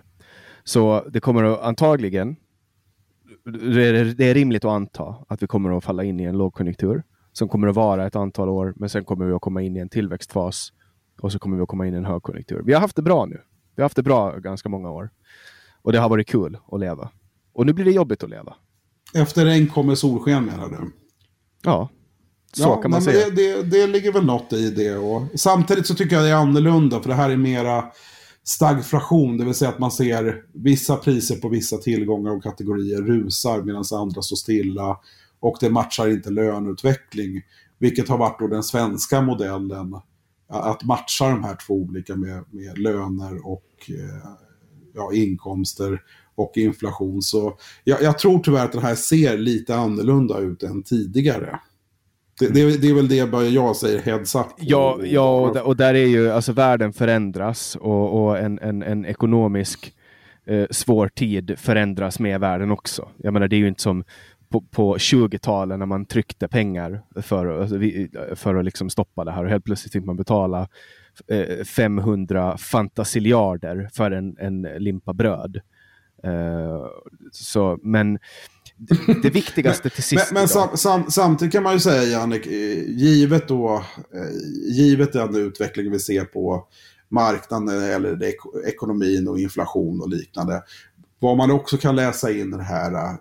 [0.63, 2.35] Så det kommer att antagligen,
[3.45, 7.03] det är rimligt att anta att vi kommer att falla in i en lågkonjunktur
[7.33, 9.79] som kommer att vara ett antal år, men sen kommer vi att komma in i
[9.79, 10.73] en tillväxtfas
[11.21, 12.61] och så kommer vi att komma in i en högkonjunktur.
[12.65, 13.41] Vi har haft det bra nu.
[13.75, 15.09] Vi har haft det bra ganska många år.
[15.81, 17.09] Och det har varit kul att leva.
[17.53, 18.55] Och nu blir det jobbigt att leva.
[19.13, 20.91] Efter regn kommer solsken menar du?
[21.63, 21.89] Ja,
[22.53, 23.29] så ja, kan man säga.
[23.29, 24.97] Det, det, det, ligger väl något i det.
[24.97, 27.85] Och samtidigt så tycker jag det är annorlunda, för det här är mera
[28.43, 33.61] stagflation, det vill säga att man ser vissa priser på vissa tillgångar och kategorier rusar
[33.61, 34.97] medan andra står stilla.
[35.39, 37.41] Och det matchar inte löneutveckling,
[37.79, 39.95] vilket har varit då den svenska modellen
[40.49, 44.29] att matcha de här två olika med, med löner och eh,
[44.93, 46.01] ja, inkomster
[46.35, 47.21] och inflation.
[47.21, 51.59] Så jag, jag, tror tyvärr att det här ser lite annorlunda ut än tidigare.
[52.39, 53.15] Det, det, det är väl det
[53.49, 54.45] jag säger, heads up.
[54.57, 59.05] Ja, ja och, och där är ju, alltså världen förändras och, och en, en, en
[59.05, 59.93] ekonomisk
[60.45, 63.09] eh, svår tid förändras med världen också.
[63.17, 64.03] Jag menar, det är ju inte som
[64.49, 67.75] på, på 20-talet när man tryckte pengar för, alltså,
[68.35, 70.67] för att liksom stoppa det här och helt plötsligt fick man betala
[71.65, 75.61] 500 eh, fantasiliarder för en, en limpa bröd.
[76.25, 76.85] Uh,
[77.31, 78.19] så, men
[78.77, 80.31] det, det viktigaste till sist.
[80.31, 83.83] Men, men sam, sam, samtidigt kan man ju säga, Jannik, eh, givet, då,
[84.69, 86.67] givet den utveckling vi ser på
[87.09, 88.23] marknaden eller
[88.67, 90.63] ekonomin och inflation och liknande.
[91.19, 93.17] Vad man också kan läsa in i det här,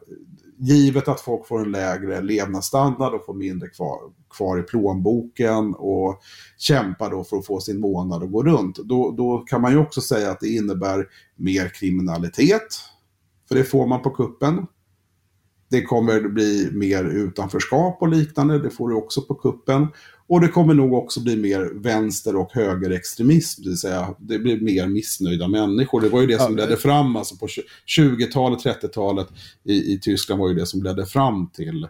[0.64, 3.98] givet att folk får en lägre levnadsstandard och får mindre kvar,
[4.36, 6.20] kvar i plånboken och
[6.58, 9.78] kämpar då för att få sin månad att gå runt, då, då kan man ju
[9.78, 11.06] också säga att det innebär
[11.36, 12.80] mer kriminalitet.
[13.48, 14.66] För det får man på kuppen.
[15.70, 19.86] Det kommer bli mer utanförskap och liknande, det får du också på kuppen.
[20.26, 24.60] Och det kommer nog också bli mer vänster och högerextremism, det vill säga det blir
[24.60, 26.00] mer missnöjda människor.
[26.00, 27.46] Det var ju det som ledde fram, alltså på
[27.86, 29.28] 20-talet, 30-talet
[29.64, 31.88] i, i Tyskland var ju det som ledde fram till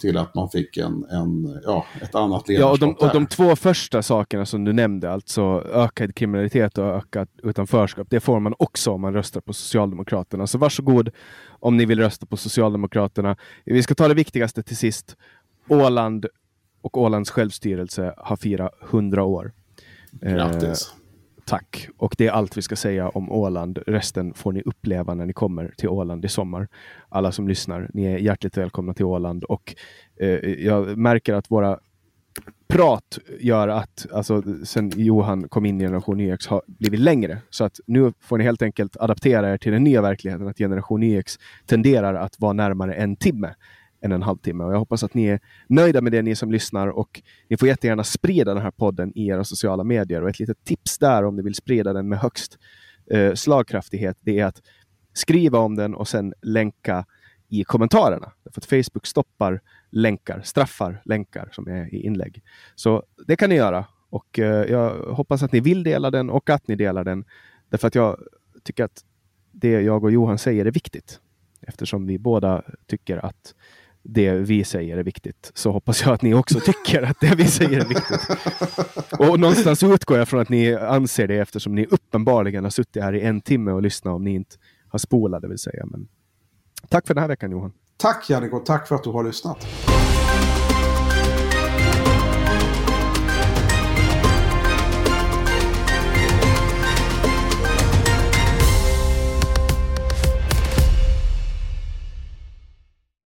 [0.00, 2.80] till att man fick en, en, ja, ett annat ledarskap.
[2.80, 6.84] Ja, och de, och de två första sakerna som du nämnde, alltså ökad kriminalitet och
[6.84, 10.46] ökat utanförskap, det får man också om man röstar på Socialdemokraterna.
[10.46, 11.10] Så varsågod
[11.48, 13.36] om ni vill rösta på Socialdemokraterna.
[13.64, 15.16] Vi ska ta det viktigaste till sist.
[15.68, 16.26] Åland
[16.80, 19.52] och Ålands självstyrelse har firat 100 år.
[20.10, 20.92] Grattis!
[20.94, 21.88] Eh, tack!
[21.96, 23.78] Och det är allt vi ska säga om Åland.
[23.86, 26.68] Resten får ni uppleva när ni kommer till Åland i sommar.
[27.08, 29.44] Alla som lyssnar, ni är hjärtligt välkomna till Åland.
[29.44, 29.74] Och
[30.20, 31.78] eh, jag märker att våra
[32.68, 37.38] prat gör att, alltså sen Johan kom in i Generation YX har blivit längre.
[37.50, 41.02] Så att nu får ni helt enkelt adaptera er till den nya verkligheten, att Generation
[41.02, 43.54] YX tenderar att vara närmare en timme
[44.00, 44.64] än en halvtimme.
[44.64, 46.88] Och jag hoppas att ni är nöjda med det, ni som lyssnar.
[46.88, 50.22] Och ni får jättegärna sprida den här podden i era sociala medier.
[50.22, 52.58] Och ett litet tips där om ni vill sprida den med högst
[53.10, 54.62] eh, slagkraftighet, det är att
[55.12, 57.04] skriva om den och sen länka
[57.48, 58.32] i kommentarerna.
[58.50, 62.42] För att Facebook stoppar länkar, straffar länkar som är i inlägg.
[62.74, 63.84] Så det kan ni göra.
[64.10, 67.24] Och eh, jag hoppas att ni vill dela den och att ni delar den.
[67.68, 68.20] Därför att jag
[68.62, 69.04] tycker att
[69.52, 71.20] det jag och Johan säger är viktigt.
[71.60, 73.54] Eftersom vi båda tycker att
[74.02, 77.46] det vi säger är viktigt, så hoppas jag att ni också tycker att det vi
[77.46, 78.28] säger är viktigt.
[79.18, 83.12] Och någonstans utgår jag från att ni anser det eftersom ni uppenbarligen har suttit här
[83.12, 84.56] i en timme och lyssnat om ni inte
[84.88, 85.86] har spolat, det vill säga.
[85.86, 86.08] Men
[86.88, 87.72] tack för den här veckan Johan.
[87.96, 89.66] Tack Jannik och tack för att du har lyssnat.